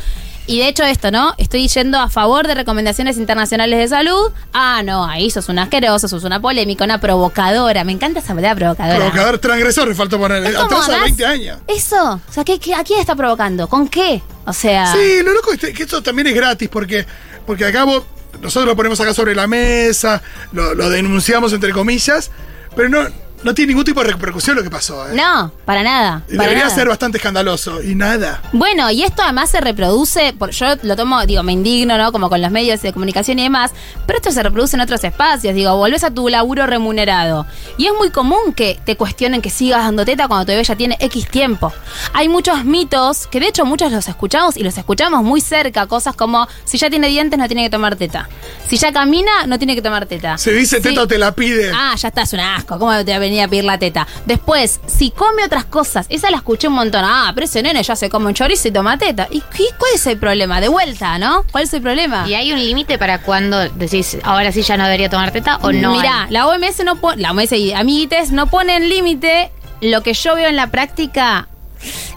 y 0.49 0.61
de 0.61 0.69
hecho 0.69 0.85
esto, 0.85 1.11
¿no? 1.11 1.35
Estoy 1.39 1.67
yendo 1.67 1.99
a 1.99 2.09
favor 2.09 2.47
de 2.47 2.55
recomendaciones 2.55 3.17
internacionales 3.17 3.79
de 3.81 3.89
salud. 3.89 4.31
Ah, 4.53 4.83
no, 4.85 5.05
ahí 5.05 5.29
sos 5.29 5.49
una 5.49 5.65
asquerosa, 5.65 6.07
sos 6.07 6.23
una 6.23 6.41
polémica, 6.41 6.85
una 6.85 7.01
provocadora. 7.01 7.83
Me 7.83 7.93
encanta 7.93 8.21
esa 8.21 8.33
palabra 8.35 8.55
provocadora. 8.55 8.97
Provocador 8.97 9.39
transgresor, 9.39 9.93
falta 9.97 10.17
poner. 10.17 10.47
Atrás 10.47 10.85
además, 10.85 11.03
20 11.03 11.27
años. 11.27 11.59
Eso, 11.67 12.21
o 12.29 12.33
sea, 12.33 12.45
¿qué, 12.45 12.61
qué, 12.61 12.75
a 12.75 12.85
quién 12.85 13.01
está 13.01 13.17
provocando? 13.17 13.69
¿Con 13.69 13.89
qué? 13.89 14.23
O 14.47 14.53
sea, 14.53 14.93
Sí, 14.93 15.21
lo 15.25 15.33
loco 15.33 15.53
es 15.53 15.59
que 15.59 15.83
esto 15.83 16.01
también 16.01 16.29
es 16.29 16.35
gratis 16.35 16.69
porque, 16.69 17.05
porque 17.47 17.65
acá 17.65 17.85
vos- 17.85 18.05
nosotros 18.41 18.67
lo 18.67 18.77
ponemos 18.77 19.01
acá 19.01 19.15
sobre 19.15 19.35
la 19.35 19.47
mesa, 19.47 20.23
lo, 20.53 20.75
lo 20.75 20.91
denunciamos 20.91 21.53
entre 21.53 21.73
comillas, 21.73 22.31
pero 22.75 22.89
no, 22.89 23.09
no 23.47 23.55
tiene 23.55 23.69
ningún 23.69 23.85
tipo 23.85 24.03
de 24.03 24.11
repercusión 24.11 24.57
lo 24.57 24.63
que 24.65 24.71
pasó. 24.71 25.09
¿eh? 25.09 25.15
no, 25.15 25.53
para 25.65 25.85
nada. 25.85 26.23
Para 26.27 26.43
debería 26.43 26.65
nada. 26.65 26.75
ser 26.75 26.89
bastante 26.89 27.19
escandaloso. 27.19 27.81
Y 27.81 27.95
nada. 27.95 28.43
Bueno, 28.53 28.91
y 28.91 29.05
esto 29.05 29.23
además 29.23 29.51
se 29.51 29.61
reproduce, 29.61 30.35
por, 30.37 30.51
yo 30.51 30.67
lo 30.83 30.97
tomo, 30.97 31.25
digo, 31.27 31.45
me 31.45 31.53
indigno, 31.53 31.97
¿no? 31.97 32.11
Como 32.11 32.29
con 32.29 32.43
los 32.43 32.51
medios 32.51 32.83
de 32.83 32.93
comunicación 32.93 33.39
y 33.39 33.45
demás, 33.45 33.71
pero 34.05 34.19
esto 34.19 34.33
se 34.33 34.43
reproduce 34.43 34.75
en 34.77 34.81
otros 34.81 35.05
espacios, 35.05 35.55
digo, 35.55 35.77
volvés 35.77 36.03
a 36.03 36.11
tu 36.11 36.29
laburo 36.29 36.67
remunerado. 36.67 37.47
Y 37.79 37.87
es 37.87 37.93
muy 37.97 38.11
común 38.11 38.53
que 38.53 38.81
te 38.85 38.97
cuestionen 38.97 39.41
que 39.41 39.51
sigas 39.51 39.85
dando 39.85 40.05
teta 40.05 40.27
cuando 40.27 40.45
tu 40.45 40.51
bebé 40.51 40.65
ya 40.65 40.75
tiene 40.75 40.97
X 40.99 41.29
tiempo. 41.29 41.73
Hay 42.15 42.29
muchos 42.29 42.65
mitos, 42.65 43.29
que 43.29 43.39
de 43.39 43.47
hecho 43.47 43.65
muchos 43.65 43.93
los 43.93 44.09
escuchamos 44.09 44.57
y 44.57 44.65
los 44.65 44.77
escuchamos 44.77 45.23
muy 45.23 45.41
cerca, 45.41 45.87
cosas 45.87 46.17
como, 46.17 46.49
si 46.65 46.79
ya 46.79 46.91
tiene 46.91 47.07
dientes 47.07 47.39
no 47.39 47.47
tiene 47.47 47.63
que 47.63 47.71
tomar 47.71 47.95
teta. 47.95 48.29
Si 48.69 48.77
ya 48.77 48.93
camina, 48.93 49.47
no 49.47 49.57
tiene 49.57 49.77
que 49.77 49.83
tomar 49.83 50.07
teta. 50.07 50.37
Se 50.37 50.53
dice 50.53 50.81
teta 50.81 51.03
o 51.03 51.07
te 51.07 51.17
la 51.17 51.33
pide. 51.33 51.71
Ah, 51.73 51.95
ya 51.97 52.09
está, 52.09 52.23
es 52.23 52.33
un 52.33 52.41
asco. 52.41 52.77
¿Cómo 52.81 52.93
te 53.05 53.13
va 53.13 53.17
a 53.17 53.21
venir 53.21 53.36
a 53.45 53.49
pedir 53.49 53.65
la 53.65 53.79
teta? 53.79 54.07
Después, 54.27 54.81
si 54.87 55.11
come 55.11 55.45
otras 55.45 55.65
cosas, 55.65 56.07
esa 56.09 56.31
la 56.31 56.39
escuché 56.39 56.69
un 56.69 56.75
montón. 56.75 57.03
Ah, 57.05 57.33
pero 57.35 57.45
ese 57.47 57.63
nene 57.63 57.83
ya 57.83 57.97
se 57.97 58.09
come 58.11 58.27
un 58.27 58.35
chorizo 58.35 58.69
y 58.69 58.71
toma 58.73 58.99
teta. 58.99 59.29
¿Y 59.31 59.41
qué- 59.41 59.69
cuál 59.79 59.93
es 59.95 60.07
el 60.07 60.19
problema? 60.19 60.61
De 60.61 60.69
vuelta, 60.69 61.19
¿no? 61.19 61.45
¿Cuál 61.53 61.65
es 61.65 61.75
el 61.75 61.83
problema? 61.83 62.29
¿Y 62.29 62.35
hay 62.35 62.53
un 62.53 62.59
límite 62.59 62.99
para 62.99 63.21
cuando 63.23 63.59
decís, 63.71 64.17
ahora 64.25 64.53
sí 64.53 64.63
ya 64.63 64.77
no 64.77 64.85
debería 64.85 65.11
tomar 65.11 65.31
teta 65.33 65.57
o 65.63 65.73
no? 65.73 65.93
Mirá, 65.97 66.25
hay? 66.25 66.31
la 66.31 66.47
OMS 66.47 66.85
no 66.85 66.97
pone, 66.97 67.21
la 67.23 67.31
OMS 67.33 67.53
y 67.53 67.73
amiguites 67.73 68.31
no 68.33 68.47
ponen 68.49 68.89
límite. 68.89 69.51
Lo 69.81 70.03
que 70.03 70.15
yo 70.15 70.35
veo 70.35 70.49
en 70.49 70.57
la 70.57 70.69
práctica 70.69 71.49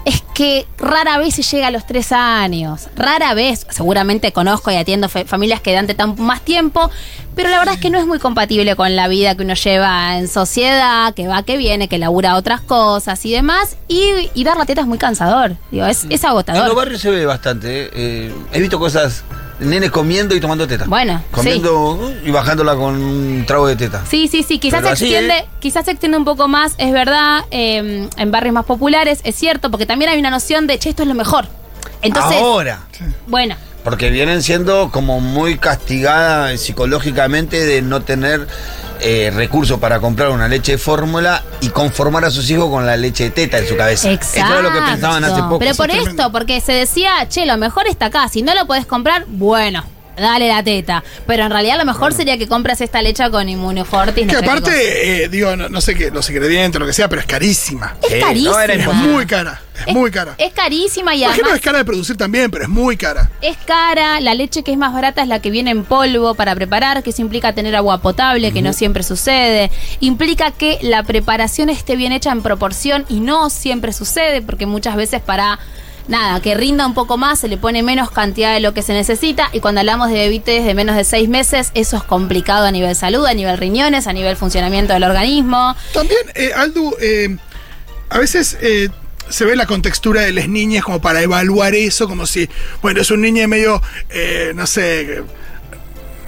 es 0.06 0.22
que 0.34 0.66
rara 0.78 1.18
vez 1.18 1.36
se 1.36 1.44
llega 1.44 1.68
a 1.68 1.72
los 1.72 1.86
tres 1.86 2.12
años. 2.12 2.88
Rara 2.96 3.34
vez. 3.34 3.66
Seguramente 3.70 4.32
conozco 4.32 4.72
y 4.72 4.76
atiendo 4.76 5.10
familias 5.10 5.60
que 5.62 5.74
dan 5.74 5.88
teta 5.88 6.08
más 6.08 6.42
tiempo, 6.42 6.90
pero 7.36 7.50
la 7.50 7.60
verdad 7.60 7.76
es 7.76 7.80
que 7.82 7.90
no 7.90 8.00
es 8.00 8.06
muy 8.08 8.20
compatible 8.20 8.76
con 8.76 8.96
la 8.96 9.08
vida 9.08 9.36
que 9.36 9.44
uno 9.44 9.54
lleva 9.54 10.18
en 10.18 10.28
sociedad, 10.28 11.14
que 11.14 11.28
va, 11.28 11.44
que 11.44 11.58
viene, 11.58 11.88
que 11.88 11.98
labura 11.98 12.36
otras 12.36 12.62
cosas 12.62 13.26
y 13.26 13.32
demás. 13.32 13.76
Y, 13.88 14.30
y 14.34 14.44
dar 14.44 14.58
la 14.58 14.66
teta 14.66 14.82
es 14.82 14.88
muy 14.88 14.98
cansador. 14.98 15.56
Digo, 15.72 15.86
es, 15.86 16.00
es 16.00 16.04
En 16.06 16.10
los 16.12 16.24
agotador. 16.26 16.76
barrios 16.76 17.02
se 17.02 17.12
ve 17.12 17.26
bastante. 17.26 17.86
eh. 17.86 17.90
Eh, 17.96 18.34
he 18.54 18.60
visto 18.62 18.80
cosas, 18.80 19.24
nenes 19.60 19.92
comiendo 19.92 20.36
y 20.36 20.40
tomando 20.40 20.68
teta. 20.68 20.86
Bueno, 20.88 21.24
Comiendo 21.32 22.12
y 22.24 22.32
bajándola 22.32 22.76
con 22.76 22.96
un 23.02 23.46
trago 23.46 23.68
de 23.68 23.76
teta. 23.76 24.04
Sí, 24.10 24.28
sí, 24.28 24.44
sí, 24.44 24.60
quizás 24.60 24.82
Pero 24.82 24.88
se 24.90 24.94
así, 24.94 25.06
extiende, 25.06 25.38
¿eh? 25.40 25.46
quizás 25.60 25.86
se 25.86 25.92
extiende 25.92 26.18
un 26.18 26.26
poco 26.26 26.48
más, 26.48 26.74
es 26.78 26.92
verdad, 26.92 27.42
eh, 27.52 28.08
en 28.16 28.32
barrios 28.32 28.54
más 28.54 28.66
populares, 28.66 29.20
es 29.24 29.36
cierto, 29.36 29.70
porque 29.72 29.86
también 29.86 30.12
hay 30.12 30.20
una 30.20 30.30
noción 30.30 30.68
de, 30.68 30.80
che, 30.80 30.90
esto 30.90 31.04
es 31.04 31.08
lo 31.08 31.16
mejor. 31.16 31.48
Entonces, 32.02 32.38
Ahora. 32.42 32.80
bueno, 33.28 33.56
Porque 33.84 34.10
vienen 34.10 34.42
siendo 34.44 34.90
como 34.92 35.20
muy 35.20 35.58
castigadas 35.58 36.60
psicológicamente 36.60 37.66
de 37.66 37.82
no 37.82 38.02
tener 38.02 38.48
eh, 39.02 39.32
recursos 39.34 39.80
para 39.80 40.00
comprar 40.00 40.30
una 40.30 40.48
leche 40.48 40.74
de 40.74 40.78
fórmula 40.78 41.44
y 41.62 41.70
conformar 41.70 42.26
a 42.26 42.32
sus 42.32 42.50
hijos 42.50 42.70
con 42.70 42.86
la 42.86 42.98
leche 42.98 43.26
de 43.26 43.30
teta 43.32 43.60
en 43.60 43.68
su 43.68 43.76
cabeza. 43.76 44.12
exacto. 44.12 44.54
Eso 44.54 44.58
es 44.58 44.64
lo 44.64 44.74
que 44.74 44.82
pensaban 44.92 45.24
hace 45.24 45.42
poco. 45.42 45.60
Pero 45.60 45.76
por 45.76 45.92
es 45.92 46.08
esto, 46.08 46.32
porque 46.32 46.62
se 46.62 46.74
decía, 46.74 47.28
che, 47.30 47.46
lo 47.46 47.58
mejor 47.58 47.88
está 47.88 48.08
acá, 48.08 48.28
si 48.30 48.42
no 48.42 48.54
lo 48.54 48.66
puedes 48.66 48.86
comprar, 48.86 49.26
bueno. 49.28 49.84
Dale 50.20 50.48
la 50.48 50.64
teta. 50.64 51.04
Pero 51.26 51.44
en 51.46 51.52
realidad 51.52 51.78
lo 51.78 51.86
mejor 51.86 52.14
sería 52.14 52.38
que 52.38 52.48
compras 52.48 52.82
esta 52.82 53.02
leche 53.02 53.30
con 53.32 53.48
inmunofortis. 53.50 54.26
no 54.26 54.32
Que 54.32 54.38
sé 54.38 54.42
qué 54.42 54.48
cosa. 54.48 54.60
aparte, 54.60 55.24
eh, 55.24 55.30
digo, 55.30 55.56
no, 55.56 55.70
no 55.70 55.82
sé 55.82 55.96
qué, 55.96 56.12
los 56.12 56.30
ingredientes, 56.30 56.80
lo 56.80 56.86
que 56.86 56.94
sea, 56.94 57.08
pero 57.10 57.22
es 57.22 57.28
carísima. 57.28 57.96
Es 58.02 58.24
carísima. 58.24 58.52
no, 58.52 58.60
era 58.60 58.74
Es 58.74 58.86
muy 58.94 59.26
cara. 59.26 59.62
Es, 59.86 59.94
muy 59.94 60.12
cara. 60.12 60.36
Es 60.38 60.52
carísima 60.54 61.16
y 61.16 61.24
Imagino 61.24 61.46
además... 61.46 61.52
que 61.52 61.56
es 61.58 61.64
cara 61.64 61.78
de 61.78 61.86
producir 61.86 62.18
también, 62.18 62.52
pero 62.52 62.66
es 62.66 62.70
muy 62.70 62.98
cara. 62.98 63.32
Es 63.42 63.56
cara, 63.66 64.20
la 64.20 64.34
leche 64.34 64.62
que 64.62 64.72
es 64.74 64.78
más 64.78 64.92
barata 64.94 65.22
es 65.22 65.30
la 65.30 65.42
que 65.42 65.50
viene 65.52 65.72
en 65.72 65.86
polvo 65.86 66.36
para 66.36 66.54
preparar, 66.54 67.02
que 67.02 67.12
eso 67.12 67.22
implica 67.22 67.54
tener 67.54 67.76
agua 67.78 68.00
potable, 68.02 68.52
que 68.52 68.62
no 68.62 68.74
siempre 68.74 69.04
sucede. 69.04 69.72
Implica 70.02 70.52
que 70.52 70.80
la 70.82 71.04
preparación 71.04 71.70
esté 71.70 71.96
bien 71.96 72.12
hecha 72.12 72.32
en 72.32 72.42
proporción 72.42 73.06
y 73.08 73.22
no 73.22 73.50
siempre 73.50 73.94
sucede, 73.94 74.42
porque 74.42 74.66
muchas 74.66 74.98
veces 74.98 75.22
para 75.22 75.60
nada, 76.10 76.42
que 76.42 76.56
rinda 76.56 76.86
un 76.86 76.94
poco 76.94 77.18
más, 77.18 77.40
se 77.40 77.48
le 77.48 77.58
pone 77.58 77.84
menos 77.84 78.12
cantidad 78.12 78.54
de 78.54 78.60
lo 78.60 78.74
que 78.74 78.82
se 78.82 78.94
necesita. 78.94 79.50
Y 79.54 79.62
cuando 79.62 79.80
hablamos 79.80 80.10
de 80.10 80.16
bebites 80.16 80.66
de 80.66 80.74
menos 80.74 80.96
de 80.96 81.06
seis 81.06 81.30
meses, 81.30 81.72
eso 81.76 81.96
es 81.96 82.04
complicado 82.04 82.66
a 82.66 82.72
nivel 82.72 82.96
salud, 82.96 83.26
a 83.26 83.34
nivel 83.34 83.58
riñones, 83.58 84.08
a 84.08 84.14
nivel 84.14 84.36
funcionamiento 84.36 84.94
del 84.94 85.04
organismo. 85.04 85.76
También, 85.94 86.20
eh, 86.36 86.52
Aldu, 86.54 86.94
eh, 87.00 87.38
a 88.10 88.18
veces 88.18 88.58
eh, 88.62 88.90
se 89.30 89.46
ve 89.46 89.56
la 89.56 89.68
contextura 89.68 90.22
de 90.22 90.34
las 90.34 90.50
niñas 90.50 90.84
como 90.84 91.00
para 91.00 91.22
evaluar 91.22 91.76
eso, 91.76 92.08
como 92.08 92.26
si, 92.26 92.50
bueno, 92.82 93.02
es 93.02 93.12
un 93.12 93.22
niño 93.22 93.48
medio, 93.48 93.82
eh, 94.10 94.52
no 94.56 94.66
sé, 94.66 95.24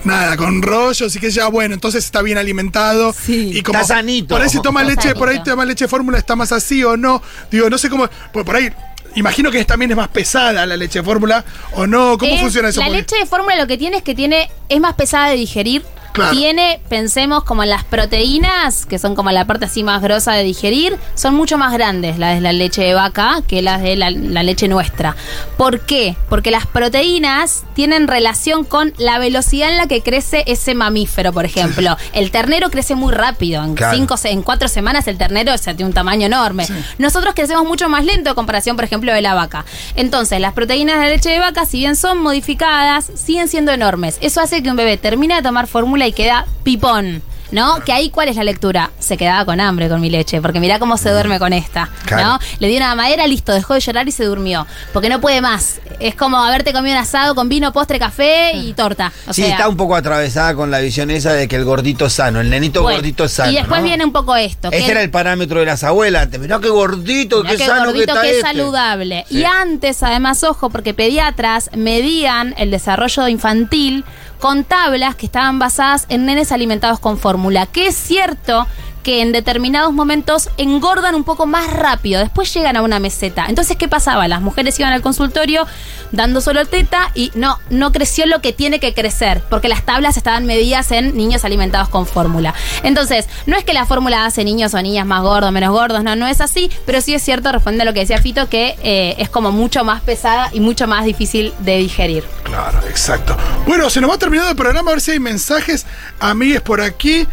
nada, 0.03 0.37
con 0.37 0.61
rollos 0.61 1.15
y 1.15 1.19
que 1.19 1.31
ya, 1.31 1.47
bueno, 1.47 1.73
entonces 1.73 2.05
está 2.05 2.21
bien 2.21 2.37
alimentado. 2.37 3.13
Sí. 3.13 3.51
y 3.53 3.63
como, 3.63 3.79
Está 3.79 3.95
sanito. 3.95 4.35
Por 4.35 4.43
ahí 4.43 4.49
si 4.49 4.61
toma 4.61 4.81
Está 4.81 4.93
leche, 4.93 5.15
por 5.15 5.29
ahí 5.29 5.41
toma 5.43 5.65
leche 5.65 5.85
de 5.85 5.89
fórmula, 5.89 6.17
está 6.17 6.35
más 6.35 6.51
así 6.51 6.83
o 6.83 6.95
no. 6.95 7.21
Digo, 7.49 7.69
no 7.69 7.77
sé 7.77 7.89
cómo, 7.89 8.07
por, 8.31 8.45
por 8.45 8.55
ahí. 8.55 8.71
Imagino 9.15 9.51
que 9.51 9.63
también 9.65 9.91
es 9.91 9.97
más 9.97 10.07
pesada 10.07 10.65
la 10.65 10.77
leche 10.77 10.99
de 10.99 11.03
fórmula 11.05 11.43
o 11.73 11.85
no. 11.87 12.17
¿Cómo 12.17 12.33
Es- 12.33 12.41
funciona 12.41 12.69
eso? 12.69 12.79
La 12.81 12.89
leche 12.89 13.15
de 13.17 13.25
fórmula 13.25 13.55
lo 13.55 13.67
que 13.67 13.77
tiene 13.77 13.97
es 13.97 14.03
que 14.03 14.15
tiene 14.15 14.49
es 14.69 14.79
más 14.79 14.93
pesada 14.93 15.29
de 15.29 15.35
digerir. 15.35 15.83
Claro. 16.13 16.31
Tiene, 16.31 16.81
pensemos, 16.89 17.43
como 17.43 17.63
las 17.65 17.83
proteínas, 17.83 18.85
que 18.85 18.99
son 18.99 19.15
como 19.15 19.31
la 19.31 19.45
parte 19.45 19.65
así 19.65 19.83
más 19.83 20.01
grosa 20.01 20.33
de 20.33 20.43
digerir, 20.43 20.97
son 21.15 21.33
mucho 21.35 21.57
más 21.57 21.73
grandes 21.73 22.17
las 22.19 22.35
de 22.35 22.41
la 22.41 22.53
leche 22.53 22.81
de 22.83 22.93
vaca 22.93 23.41
que 23.47 23.61
las 23.61 23.81
de 23.81 23.95
la, 23.95 24.11
la 24.11 24.43
leche 24.43 24.67
nuestra. 24.67 25.15
¿Por 25.57 25.81
qué? 25.81 26.15
Porque 26.29 26.51
las 26.51 26.65
proteínas 26.67 27.63
tienen 27.73 28.07
relación 28.07 28.63
con 28.63 28.93
la 28.97 29.19
velocidad 29.19 29.69
en 29.69 29.77
la 29.77 29.87
que 29.87 30.01
crece 30.01 30.43
ese 30.47 30.75
mamífero, 30.75 31.33
por 31.33 31.45
ejemplo. 31.45 31.97
El 32.13 32.31
ternero 32.31 32.69
crece 32.69 32.95
muy 32.95 33.13
rápido. 33.13 33.63
En, 33.63 33.75
Claro. 33.75 33.95
cinco, 33.95 34.15
en 34.25 34.41
cuatro 34.43 34.67
semanas 34.67 35.07
el 35.07 35.17
ternero 35.17 35.53
o 35.53 35.57
sea, 35.57 35.73
tiene 35.75 35.87
un 35.89 35.93
tamaño 35.93 36.25
enorme. 36.27 36.67
Nosotros 36.97 37.33
crecemos 37.33 37.65
mucho 37.65 37.89
más 37.89 38.05
lento 38.05 38.29
en 38.29 38.35
comparación, 38.35 38.75
por 38.75 38.85
ejemplo, 38.85 39.13
de 39.13 39.21
la 39.21 39.33
vaca. 39.33 39.65
Entonces, 39.95 40.39
las 40.39 40.53
proteínas 40.53 40.97
de 40.97 41.03
la 41.05 41.09
leche 41.09 41.29
de 41.29 41.39
vaca, 41.39 41.65
si 41.65 41.79
bien 41.79 41.95
son 41.95 42.19
modificadas, 42.21 43.11
siguen 43.15 43.47
siendo 43.47 43.71
enormes. 43.71 44.17
Eso 44.21 44.41
hace 44.41 44.61
que 44.61 44.69
un 44.69 44.75
bebé 44.75 44.97
termine 44.97 45.35
de 45.35 45.41
tomar 45.41 45.67
fórmula 45.67 46.00
y 46.07 46.13
queda 46.13 46.45
pipón. 46.63 47.21
¿No? 47.51 47.81
Que 47.83 47.91
ahí, 47.91 48.09
¿cuál 48.09 48.29
es 48.29 48.37
la 48.37 48.45
lectura? 48.45 48.91
Se 48.99 49.17
quedaba 49.17 49.43
con 49.43 49.59
hambre 49.59 49.89
con 49.89 49.99
mi 49.99 50.09
leche, 50.09 50.41
porque 50.41 50.61
mirá 50.61 50.79
cómo 50.79 50.95
se 50.95 51.09
duerme 51.09 51.37
con 51.37 51.51
esta, 51.51 51.89
Claro. 52.05 52.25
¿no? 52.25 52.39
Le 52.59 52.69
dio 52.69 52.77
una 52.77 52.95
madera, 52.95 53.27
listo, 53.27 53.51
dejó 53.51 53.73
de 53.73 53.81
llorar 53.81 54.07
y 54.07 54.13
se 54.13 54.23
durmió. 54.23 54.65
Porque 54.93 55.09
no 55.09 55.19
puede 55.19 55.41
más. 55.41 55.81
Es 55.99 56.15
como 56.15 56.37
haberte 56.41 56.71
comido 56.71 56.95
un 56.95 57.01
asado 57.01 57.35
con 57.35 57.49
vino, 57.49 57.73
postre, 57.73 57.99
café 57.99 58.53
y 58.55 58.71
torta. 58.71 59.11
O 59.27 59.33
sí, 59.33 59.41
sea, 59.41 59.51
está 59.51 59.67
un 59.67 59.75
poco 59.75 59.97
atravesada 59.97 60.55
con 60.55 60.71
la 60.71 60.79
visión 60.79 61.11
esa 61.11 61.33
de 61.33 61.49
que 61.49 61.57
el 61.57 61.65
gordito 61.65 62.05
es 62.05 62.13
sano, 62.13 62.39
el 62.39 62.49
nenito 62.49 62.83
bueno, 62.83 62.99
gordito 62.99 63.25
es 63.25 63.33
sano. 63.33 63.51
Y 63.51 63.55
después 63.55 63.81
¿no? 63.81 63.85
viene 63.85 64.05
un 64.05 64.13
poco 64.13 64.33
esto. 64.37 64.69
que 64.69 64.77
Ese 64.77 64.85
el- 64.85 64.91
era 64.91 65.01
el 65.01 65.09
parámetro 65.11 65.59
de 65.59 65.65
las 65.65 65.83
abuelas. 65.83 66.23
Antes, 66.23 66.39
Mirá 66.39 66.57
qué 66.61 66.69
gordito, 66.69 67.39
Mirá 67.41 67.49
qué, 67.51 67.57
qué 67.57 67.65
sano 67.65 67.83
gordito, 67.87 68.05
que 68.05 68.11
está 68.13 68.21
qué 68.21 68.29
este. 68.29 68.41
saludable. 68.43 69.25
Sí. 69.27 69.39
Y 69.39 69.43
antes, 69.43 70.01
además, 70.03 70.41
ojo, 70.45 70.69
porque 70.69 70.93
pediatras 70.93 71.69
medían 71.75 72.55
el 72.57 72.71
desarrollo 72.71 73.27
infantil 73.27 74.05
con 74.41 74.63
tablas 74.63 75.15
que 75.15 75.27
estaban 75.27 75.59
basadas 75.59 76.07
en 76.09 76.25
nenes 76.25 76.51
alimentados 76.51 76.99
con 76.99 77.17
fórmula. 77.17 77.67
Que 77.67 77.87
es 77.87 77.95
cierto 77.95 78.67
que 79.03 79.21
en 79.21 79.31
determinados 79.31 79.93
momentos 79.93 80.49
engordan 80.57 81.15
un 81.15 81.23
poco 81.23 81.45
más 81.45 81.71
rápido, 81.71 82.19
después 82.19 82.53
llegan 82.53 82.75
a 82.77 82.81
una 82.81 82.99
meseta. 82.99 83.45
Entonces, 83.47 83.77
¿qué 83.77 83.87
pasaba? 83.87 84.27
Las 84.27 84.41
mujeres 84.41 84.79
iban 84.79 84.93
al 84.93 85.01
consultorio 85.01 85.65
dando 86.11 86.41
solo 86.41 86.65
teta 86.65 87.11
y 87.15 87.31
no, 87.35 87.59
no 87.69 87.91
creció 87.91 88.25
lo 88.25 88.41
que 88.41 88.53
tiene 88.53 88.79
que 88.79 88.93
crecer, 88.93 89.41
porque 89.49 89.69
las 89.69 89.83
tablas 89.83 90.17
estaban 90.17 90.45
medidas 90.45 90.91
en 90.91 91.15
niños 91.15 91.45
alimentados 91.45 91.89
con 91.89 92.05
fórmula. 92.05 92.53
Entonces, 92.83 93.27
no 93.45 93.57
es 93.57 93.63
que 93.63 93.73
la 93.73 93.85
fórmula 93.85 94.25
hace 94.25 94.43
niños 94.43 94.73
o 94.73 94.81
niñas 94.81 95.05
más 95.05 95.21
gordos, 95.21 95.51
menos 95.51 95.71
gordos, 95.71 96.03
no, 96.03 96.15
no 96.15 96.27
es 96.27 96.41
así, 96.41 96.69
pero 96.85 97.01
sí 97.01 97.13
es 97.13 97.23
cierto, 97.23 97.51
responde 97.51 97.83
a 97.83 97.85
lo 97.85 97.93
que 97.93 98.01
decía 98.01 98.21
Fito, 98.21 98.49
que 98.49 98.75
eh, 98.83 99.15
es 99.17 99.29
como 99.29 99.51
mucho 99.51 99.83
más 99.83 100.01
pesada 100.01 100.49
y 100.51 100.59
mucho 100.59 100.87
más 100.87 101.05
difícil 101.05 101.53
de 101.59 101.77
digerir. 101.77 102.23
Claro, 102.43 102.79
exacto. 102.87 103.37
Bueno, 103.65 103.89
se 103.89 104.01
nos 104.01 104.11
va 104.11 104.17
terminando 104.17 104.51
el 104.51 104.57
programa, 104.57 104.91
a 104.91 104.93
ver 104.95 105.01
si 105.01 105.11
hay 105.11 105.19
mensajes. 105.19 105.85
Amigues 106.19 106.61
por 106.61 106.81
aquí. 106.81 107.27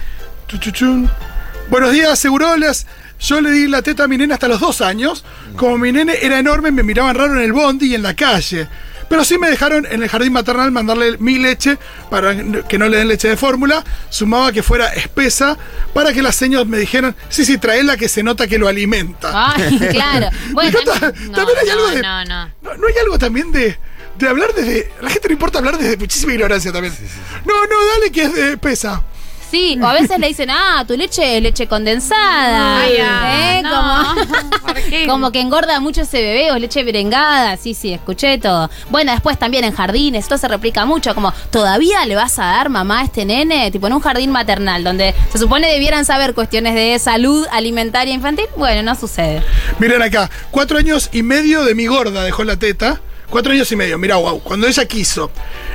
Chuchuchun. 0.46 1.10
Buenos 1.70 1.92
días, 1.92 2.18
Segurolas. 2.18 2.86
Yo 3.20 3.40
le 3.40 3.50
di 3.50 3.66
la 3.66 3.82
teta 3.82 4.04
a 4.04 4.08
mi 4.08 4.16
nene 4.16 4.34
hasta 4.34 4.48
los 4.48 4.60
dos 4.60 4.80
años. 4.80 5.24
Como 5.56 5.76
mi 5.78 5.92
nene 5.92 6.16
era 6.22 6.38
enorme, 6.38 6.70
me 6.70 6.82
miraban 6.82 7.14
raro 7.16 7.34
en 7.34 7.40
el 7.44 7.52
bondi 7.52 7.86
y 7.86 7.94
en 7.94 8.02
la 8.02 8.14
calle. 8.14 8.68
Pero 9.08 9.24
sí 9.24 9.38
me 9.38 9.48
dejaron 9.50 9.86
en 9.90 10.02
el 10.02 10.08
jardín 10.08 10.32
maternal 10.34 10.70
mandarle 10.70 11.16
mi 11.18 11.38
leche 11.38 11.78
para 12.10 12.34
que 12.68 12.78
no 12.78 12.88
le 12.88 12.98
den 12.98 13.08
leche 13.08 13.28
de 13.28 13.36
fórmula. 13.36 13.82
Sumaba 14.10 14.52
que 14.52 14.62
fuera 14.62 14.92
espesa 14.94 15.56
para 15.94 16.12
que 16.12 16.22
las 16.22 16.36
señas 16.36 16.66
me 16.66 16.78
dijeran, 16.78 17.16
sí, 17.30 17.44
sí, 17.44 17.56
traela 17.58 17.96
que 17.96 18.08
se 18.08 18.22
nota 18.22 18.46
que 18.46 18.58
lo 18.58 18.68
alimenta. 18.68 19.30
Ay, 19.54 19.78
claro. 19.90 20.28
Bueno, 20.52 20.70
Digo, 20.78 20.92
ta- 20.92 21.12
No, 21.24 21.32
también 21.32 21.58
hay 21.62 21.68
algo 21.70 21.88
no, 21.88 21.94
de. 21.94 22.02
no, 22.02 22.24
no. 22.24 22.50
¿No, 22.62 22.74
no 22.76 22.86
hay 22.86 22.94
algo 23.02 23.18
también 23.18 23.50
de, 23.50 23.78
de 24.18 24.28
hablar 24.28 24.52
desde. 24.54 24.92
A 25.00 25.04
la 25.04 25.10
gente 25.10 25.28
no 25.28 25.32
importa 25.32 25.58
hablar 25.58 25.78
desde 25.78 25.96
muchísima 25.96 26.34
ignorancia 26.34 26.70
también. 26.70 26.94
No, 27.46 27.54
no, 27.66 27.86
dale 27.94 28.12
que 28.12 28.22
es 28.24 28.34
de 28.34 28.58
pesa. 28.58 29.02
Sí, 29.50 29.78
o 29.80 29.86
a 29.86 29.94
veces 29.94 30.18
le 30.18 30.28
dicen, 30.28 30.50
ah, 30.50 30.84
tu 30.86 30.96
leche 30.96 31.36
es 31.36 31.42
leche 31.42 31.66
condensada. 31.66 32.82
Ay, 32.82 32.96
ah, 33.00 33.58
¿Eh? 33.58 33.62
no. 33.62 33.70
Como, 33.70 34.50
¿Por 34.62 34.74
qué? 34.74 35.06
como 35.06 35.32
que 35.32 35.40
engorda 35.40 35.80
mucho 35.80 36.02
ese 36.02 36.20
bebé 36.20 36.52
o 36.52 36.58
leche 36.58 36.84
merengada. 36.84 37.56
Sí, 37.56 37.72
sí, 37.72 37.92
escuché 37.92 38.38
todo. 38.38 38.68
Bueno, 38.90 39.12
después 39.12 39.38
también 39.38 39.64
en 39.64 39.72
jardines, 39.72 40.24
esto 40.24 40.36
se 40.36 40.48
replica 40.48 40.84
mucho. 40.84 41.14
Como, 41.14 41.32
¿todavía 41.50 42.04
le 42.04 42.14
vas 42.14 42.38
a 42.38 42.44
dar 42.44 42.68
mamá 42.68 43.00
a 43.00 43.04
este 43.04 43.24
nene? 43.24 43.70
Tipo 43.70 43.86
en 43.86 43.94
un 43.94 44.00
jardín 44.00 44.30
maternal, 44.30 44.84
donde 44.84 45.14
se 45.32 45.38
supone 45.38 45.72
debieran 45.72 46.04
saber 46.04 46.34
cuestiones 46.34 46.74
de 46.74 46.98
salud 46.98 47.46
alimentaria 47.50 48.12
infantil. 48.12 48.46
Bueno, 48.56 48.82
no 48.82 48.94
sucede. 48.94 49.42
Miren 49.78 50.02
acá, 50.02 50.30
cuatro 50.50 50.78
años 50.78 51.08
y 51.12 51.22
medio 51.22 51.64
de 51.64 51.74
mi 51.74 51.86
gorda 51.86 52.22
dejó 52.22 52.44
la 52.44 52.56
teta. 52.56 53.00
Cuatro 53.30 53.52
años 53.52 53.70
y 53.72 53.76
medio, 53.76 53.98
mira, 53.98 54.16
wow. 54.16 54.40
Cuando 54.40 54.66
ella 54.66 54.86
quiso. 54.86 55.30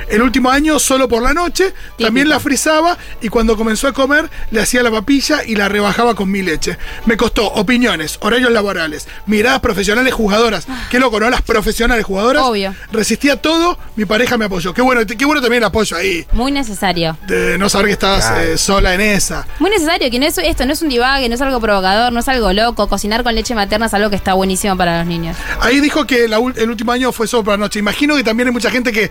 El 0.08 0.22
último 0.22 0.50
año 0.50 0.78
solo 0.78 1.08
por 1.08 1.22
la 1.22 1.34
noche, 1.34 1.72
también 1.98 2.28
la 2.28 2.40
frizaba 2.40 2.96
y 3.20 3.28
cuando 3.28 3.56
comenzó 3.56 3.88
a 3.88 3.92
comer 3.92 4.30
le 4.50 4.60
hacía 4.60 4.82
la 4.82 4.90
papilla 4.90 5.44
y 5.44 5.56
la 5.56 5.68
rebajaba 5.68 6.14
con 6.14 6.30
mi 6.30 6.42
leche. 6.42 6.76
Me 7.06 7.16
costó 7.16 7.46
opiniones, 7.46 8.18
horarios 8.20 8.50
laborales, 8.50 9.08
miradas 9.26 9.60
profesionales 9.60 10.12
jugadoras. 10.14 10.66
Qué 10.90 10.98
loco, 10.98 11.18
¿no? 11.20 11.30
Las 11.30 11.42
profesionales 11.42 12.04
jugadoras. 12.04 12.42
Obvio. 12.44 12.74
Resistía 12.92 13.40
todo, 13.40 13.78
mi 13.96 14.04
pareja 14.04 14.36
me 14.36 14.44
apoyó. 14.46 14.74
Qué 14.74 14.82
bueno, 14.82 15.00
qué 15.06 15.24
bueno 15.24 15.40
también 15.40 15.62
el 15.62 15.66
apoyo 15.66 15.96
ahí. 15.96 16.26
Muy 16.32 16.52
necesario. 16.52 17.16
De 17.26 17.58
no 17.58 17.68
saber 17.68 17.86
que 17.86 17.92
estabas 17.92 18.24
Claro. 18.26 18.40
eh, 18.42 18.58
sola 18.58 18.94
en 18.94 19.00
esa. 19.00 19.46
Muy 19.58 19.70
necesario, 19.70 20.10
que 20.10 20.18
no 20.18 20.26
es, 20.26 20.36
esto 20.38 20.66
no 20.66 20.72
es 20.72 20.82
un 20.82 20.88
divague, 20.88 21.28
no 21.28 21.34
es 21.34 21.40
algo 21.40 21.60
provocador, 21.60 22.12
no 22.12 22.20
es 22.20 22.28
algo 22.28 22.52
loco. 22.52 22.88
Cocinar 22.88 23.22
con 23.24 23.34
leche 23.34 23.54
materna 23.54 23.86
es 23.86 23.94
algo 23.94 24.10
que 24.10 24.16
está 24.16 24.34
buenísimo 24.34 24.76
para 24.76 24.98
los 24.98 25.06
niños. 25.06 25.36
Ahí 25.60 25.80
dijo 25.80 26.06
que 26.06 26.28
la 26.28 26.36
el 26.56 26.70
último 26.70 26.92
año 26.92 27.12
fue 27.12 27.26
solo 27.26 27.44
por 27.44 27.52
la 27.54 27.58
noche. 27.58 27.78
Imagino 27.78 28.16
que 28.16 28.24
también 28.24 28.48
hay 28.48 28.52
mucha 28.52 28.70
gente 28.70 28.92
que 28.92 29.10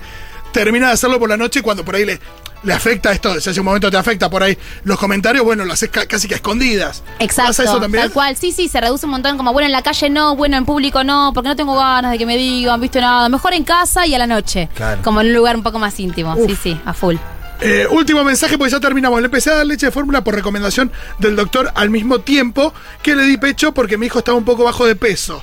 termina 0.53 0.87
de 0.87 0.93
hacerlo 0.93 1.19
por 1.19 1.27
la 1.27 1.35
noche 1.35 1.61
cuando 1.61 1.83
por 1.83 1.95
ahí 1.95 2.05
le, 2.05 2.17
le 2.63 2.73
afecta 2.73 3.11
esto. 3.11 3.41
Si 3.41 3.49
hace 3.49 3.59
un 3.59 3.65
momento 3.65 3.91
te 3.91 3.97
afecta 3.97 4.29
por 4.29 4.41
ahí 4.43 4.57
los 4.85 4.97
comentarios, 4.97 5.43
bueno, 5.43 5.65
lo 5.65 5.73
haces 5.73 5.89
ca- 5.89 6.05
casi 6.05 6.29
que 6.29 6.35
a 6.35 6.37
escondidas. 6.37 7.03
Exacto. 7.19 7.49
¿Pasa 7.49 7.63
eso 7.63 7.79
también? 7.81 8.03
Tal 8.03 8.11
cual, 8.13 8.37
sí, 8.37 8.53
sí, 8.53 8.69
se 8.69 8.79
reduce 8.79 9.05
un 9.05 9.11
montón. 9.11 9.35
Como, 9.35 9.51
bueno, 9.51 9.65
en 9.65 9.71
la 9.73 9.81
calle 9.81 10.09
no, 10.09 10.37
bueno, 10.37 10.55
en 10.55 10.63
público 10.65 11.03
no, 11.03 11.31
porque 11.33 11.49
no 11.49 11.55
tengo 11.57 11.75
ganas 11.75 12.11
de 12.11 12.17
que 12.17 12.25
me 12.25 12.37
digan, 12.37 12.79
viste 12.79 13.01
nada. 13.01 13.27
Mejor 13.27 13.53
en 13.53 13.63
casa 13.65 14.07
y 14.07 14.15
a 14.15 14.19
la 14.19 14.27
noche. 14.27 14.69
Claro. 14.75 15.01
Como 15.03 15.19
en 15.19 15.27
un 15.27 15.33
lugar 15.33 15.55
un 15.57 15.63
poco 15.63 15.79
más 15.79 15.99
íntimo. 15.99 16.35
Sí, 16.47 16.55
sí, 16.61 16.79
a 16.85 16.93
full. 16.93 17.15
Eh, 17.61 17.87
último 17.91 18.23
mensaje, 18.23 18.57
porque 18.57 18.71
ya 18.71 18.79
terminamos. 18.79 19.19
Le 19.21 19.25
empecé 19.25 19.49
a 19.49 19.55
dar 19.55 19.65
leche 19.65 19.85
de 19.85 19.91
fórmula 19.91 20.23
por 20.23 20.35
recomendación 20.35 20.91
del 21.19 21.35
doctor 21.35 21.71
al 21.75 21.89
mismo 21.89 22.19
tiempo 22.19 22.73
que 23.01 23.15
le 23.15 23.23
di 23.23 23.37
pecho 23.37 23.73
porque 23.73 23.97
mi 23.97 24.07
hijo 24.07 24.19
estaba 24.19 24.37
un 24.37 24.43
poco 24.45 24.63
bajo 24.65 24.85
de 24.85 24.95
peso. 24.95 25.41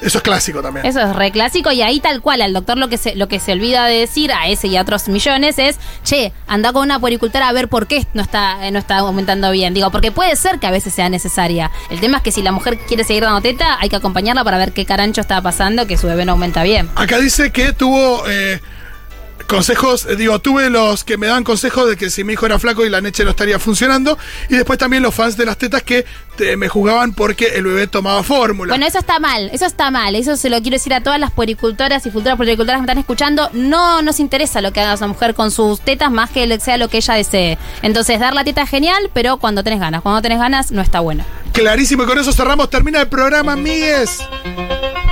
Eso 0.00 0.18
es 0.18 0.24
clásico 0.24 0.62
también. 0.62 0.86
Eso 0.86 1.00
es 1.00 1.14
re 1.14 1.30
clásico 1.30 1.72
y 1.72 1.82
ahí 1.82 2.00
tal 2.00 2.20
cual, 2.20 2.42
al 2.42 2.52
doctor 2.52 2.78
lo 2.78 2.88
que 2.88 2.98
se, 2.98 3.16
lo 3.16 3.28
que 3.28 3.40
se 3.40 3.52
olvida 3.52 3.86
de 3.86 3.98
decir 3.98 4.32
a 4.32 4.46
ese 4.48 4.68
y 4.68 4.76
a 4.76 4.82
otros 4.82 5.08
millones 5.08 5.58
es, 5.58 5.76
che, 6.04 6.32
anda 6.46 6.72
con 6.72 6.82
una 6.82 6.98
puericultora 6.98 7.48
a 7.48 7.52
ver 7.52 7.68
por 7.68 7.86
qué 7.86 8.06
no 8.14 8.22
está, 8.22 8.66
eh, 8.66 8.70
no 8.70 8.78
está 8.78 8.98
aumentando 8.98 9.50
bien. 9.50 9.74
Digo, 9.74 9.90
porque 9.90 10.12
puede 10.12 10.36
ser 10.36 10.58
que 10.58 10.66
a 10.66 10.70
veces 10.70 10.94
sea 10.94 11.08
necesaria. 11.08 11.70
El 11.90 12.00
tema 12.00 12.18
es 12.18 12.22
que 12.22 12.32
si 12.32 12.42
la 12.42 12.52
mujer 12.52 12.78
quiere 12.78 13.04
seguir 13.04 13.24
dando 13.24 13.40
teta, 13.40 13.78
hay 13.80 13.88
que 13.88 13.96
acompañarla 13.96 14.44
para 14.44 14.58
ver 14.58 14.72
qué 14.72 14.84
carancho 14.84 15.20
está 15.20 15.40
pasando, 15.42 15.86
que 15.86 15.96
su 15.96 16.06
bebé 16.06 16.24
no 16.24 16.32
aumenta 16.32 16.62
bien. 16.62 16.88
Acá 16.94 17.18
dice 17.18 17.50
que 17.50 17.72
tuvo 17.72 18.28
eh, 18.28 18.60
consejos, 19.48 20.06
eh, 20.06 20.14
digo, 20.14 20.38
tuve 20.38 20.70
los 20.70 21.02
que 21.02 21.16
me 21.16 21.26
daban 21.26 21.42
consejos 21.42 21.88
de 21.88 21.96
que 21.96 22.10
si 22.10 22.22
mi 22.22 22.34
hijo 22.34 22.46
era 22.46 22.58
flaco 22.60 22.86
y 22.86 22.90
la 22.90 23.00
leche 23.00 23.24
no 23.24 23.30
estaría 23.30 23.58
funcionando. 23.58 24.16
Y 24.48 24.54
después 24.54 24.78
también 24.78 25.02
los 25.02 25.14
fans 25.14 25.36
de 25.36 25.46
las 25.46 25.56
tetas 25.56 25.82
que 25.82 26.04
eh, 26.38 26.56
me 26.56 26.68
juzgaban 26.68 27.14
porque 27.14 27.46
el 27.56 27.64
bebé 27.64 27.88
tomaba 27.88 28.22
fórmula. 28.22 28.72
Bueno, 28.72 28.86
eso 28.86 28.98
está 28.98 29.18
mal, 29.18 29.50
eso 29.52 29.66
está 29.66 29.90
mal. 29.90 30.14
Eso 30.14 30.36
se 30.36 30.50
lo 30.50 30.60
quiero 30.60 30.76
decir 30.76 30.94
a 30.94 31.02
todas 31.02 31.18
las 31.18 31.32
puericultoras 31.32 32.06
y 32.06 32.10
futuras 32.10 32.36
puericultoras 32.36 32.76
que 32.76 32.82
me 32.82 32.86
están 32.86 32.98
escuchando. 32.98 33.50
No 33.54 34.02
nos 34.02 34.20
interesa 34.20 34.60
lo 34.60 34.72
que 34.72 34.80
haga 34.80 34.92
esa 34.92 35.06
mujer 35.06 35.34
con 35.34 35.50
sus 35.50 35.80
tetas 35.80 36.12
más 36.12 36.30
que 36.30 36.60
sea 36.60 36.76
lo 36.76 36.88
que 36.88 36.98
ella 36.98 37.14
desee. 37.14 37.58
Entonces, 37.82 38.20
dar 38.20 38.34
la 38.34 38.44
teta 38.44 38.62
es 38.62 38.70
genial, 38.70 39.10
pero 39.12 39.38
cuando 39.38 39.64
tenés 39.64 39.80
ganas. 39.80 40.02
Cuando 40.02 40.18
no 40.18 40.22
tenés 40.22 40.38
ganas, 40.38 40.70
no 40.70 40.82
está 40.82 41.00
bueno. 41.00 41.24
Clarísimo, 41.52 42.04
y 42.04 42.06
con 42.06 42.18
eso 42.18 42.32
cerramos. 42.32 42.70
Termina 42.70 43.00
el 43.00 43.08
programa, 43.08 43.54
amigues. 43.54 44.20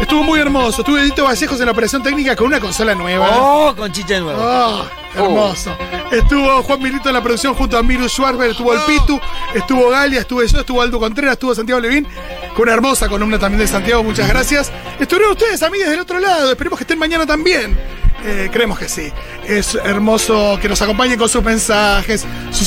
Estuvo 0.06 0.22
muy 0.22 0.38
hermoso. 0.38 0.82
Estuve 0.82 1.00
Edito 1.00 1.24
Vallejos 1.24 1.58
en 1.58 1.66
la 1.66 1.72
operación 1.72 2.00
técnica 2.00 2.36
con 2.36 2.46
una 2.46 2.60
consola 2.60 2.94
nueva. 2.94 3.28
Oh, 3.40 3.74
con 3.74 3.90
chicha 3.90 4.20
nueva. 4.20 4.38
Oh, 4.40 4.86
hermoso. 5.16 5.76
Estuvo 6.12 6.62
Juan 6.62 6.80
Milito 6.80 7.08
en 7.08 7.14
la 7.14 7.20
producción 7.20 7.54
junto 7.54 7.76
a 7.76 7.82
Miru 7.82 8.08
Schwarber, 8.08 8.50
estuvo 8.50 8.72
el 8.72 8.78
Pitu, 8.82 9.18
estuvo 9.52 9.90
Galia, 9.90 10.20
estuve 10.20 10.46
yo, 10.46 10.60
estuvo 10.60 10.80
Aldo 10.80 11.00
Contreras, 11.00 11.32
estuvo 11.32 11.56
Santiago 11.56 11.80
Levín, 11.80 12.06
con 12.54 12.62
una 12.62 12.74
hermosa 12.74 13.08
columna 13.08 13.36
también 13.36 13.58
de 13.58 13.66
Santiago, 13.66 14.04
muchas 14.04 14.28
gracias. 14.28 14.70
Estuvieron 15.00 15.32
ustedes, 15.32 15.60
amigas 15.64 15.90
del 15.90 15.98
otro 15.98 16.20
lado, 16.20 16.52
esperemos 16.52 16.78
que 16.78 16.84
estén 16.84 17.00
mañana 17.00 17.26
también. 17.26 17.76
Eh, 18.24 18.48
creemos 18.52 18.78
que 18.78 18.88
sí. 18.88 19.12
Es 19.44 19.74
hermoso 19.74 20.56
que 20.62 20.68
nos 20.68 20.80
acompañen 20.82 21.18
con 21.18 21.28
sus 21.28 21.42
mensajes, 21.42 22.24
sus 22.52 22.62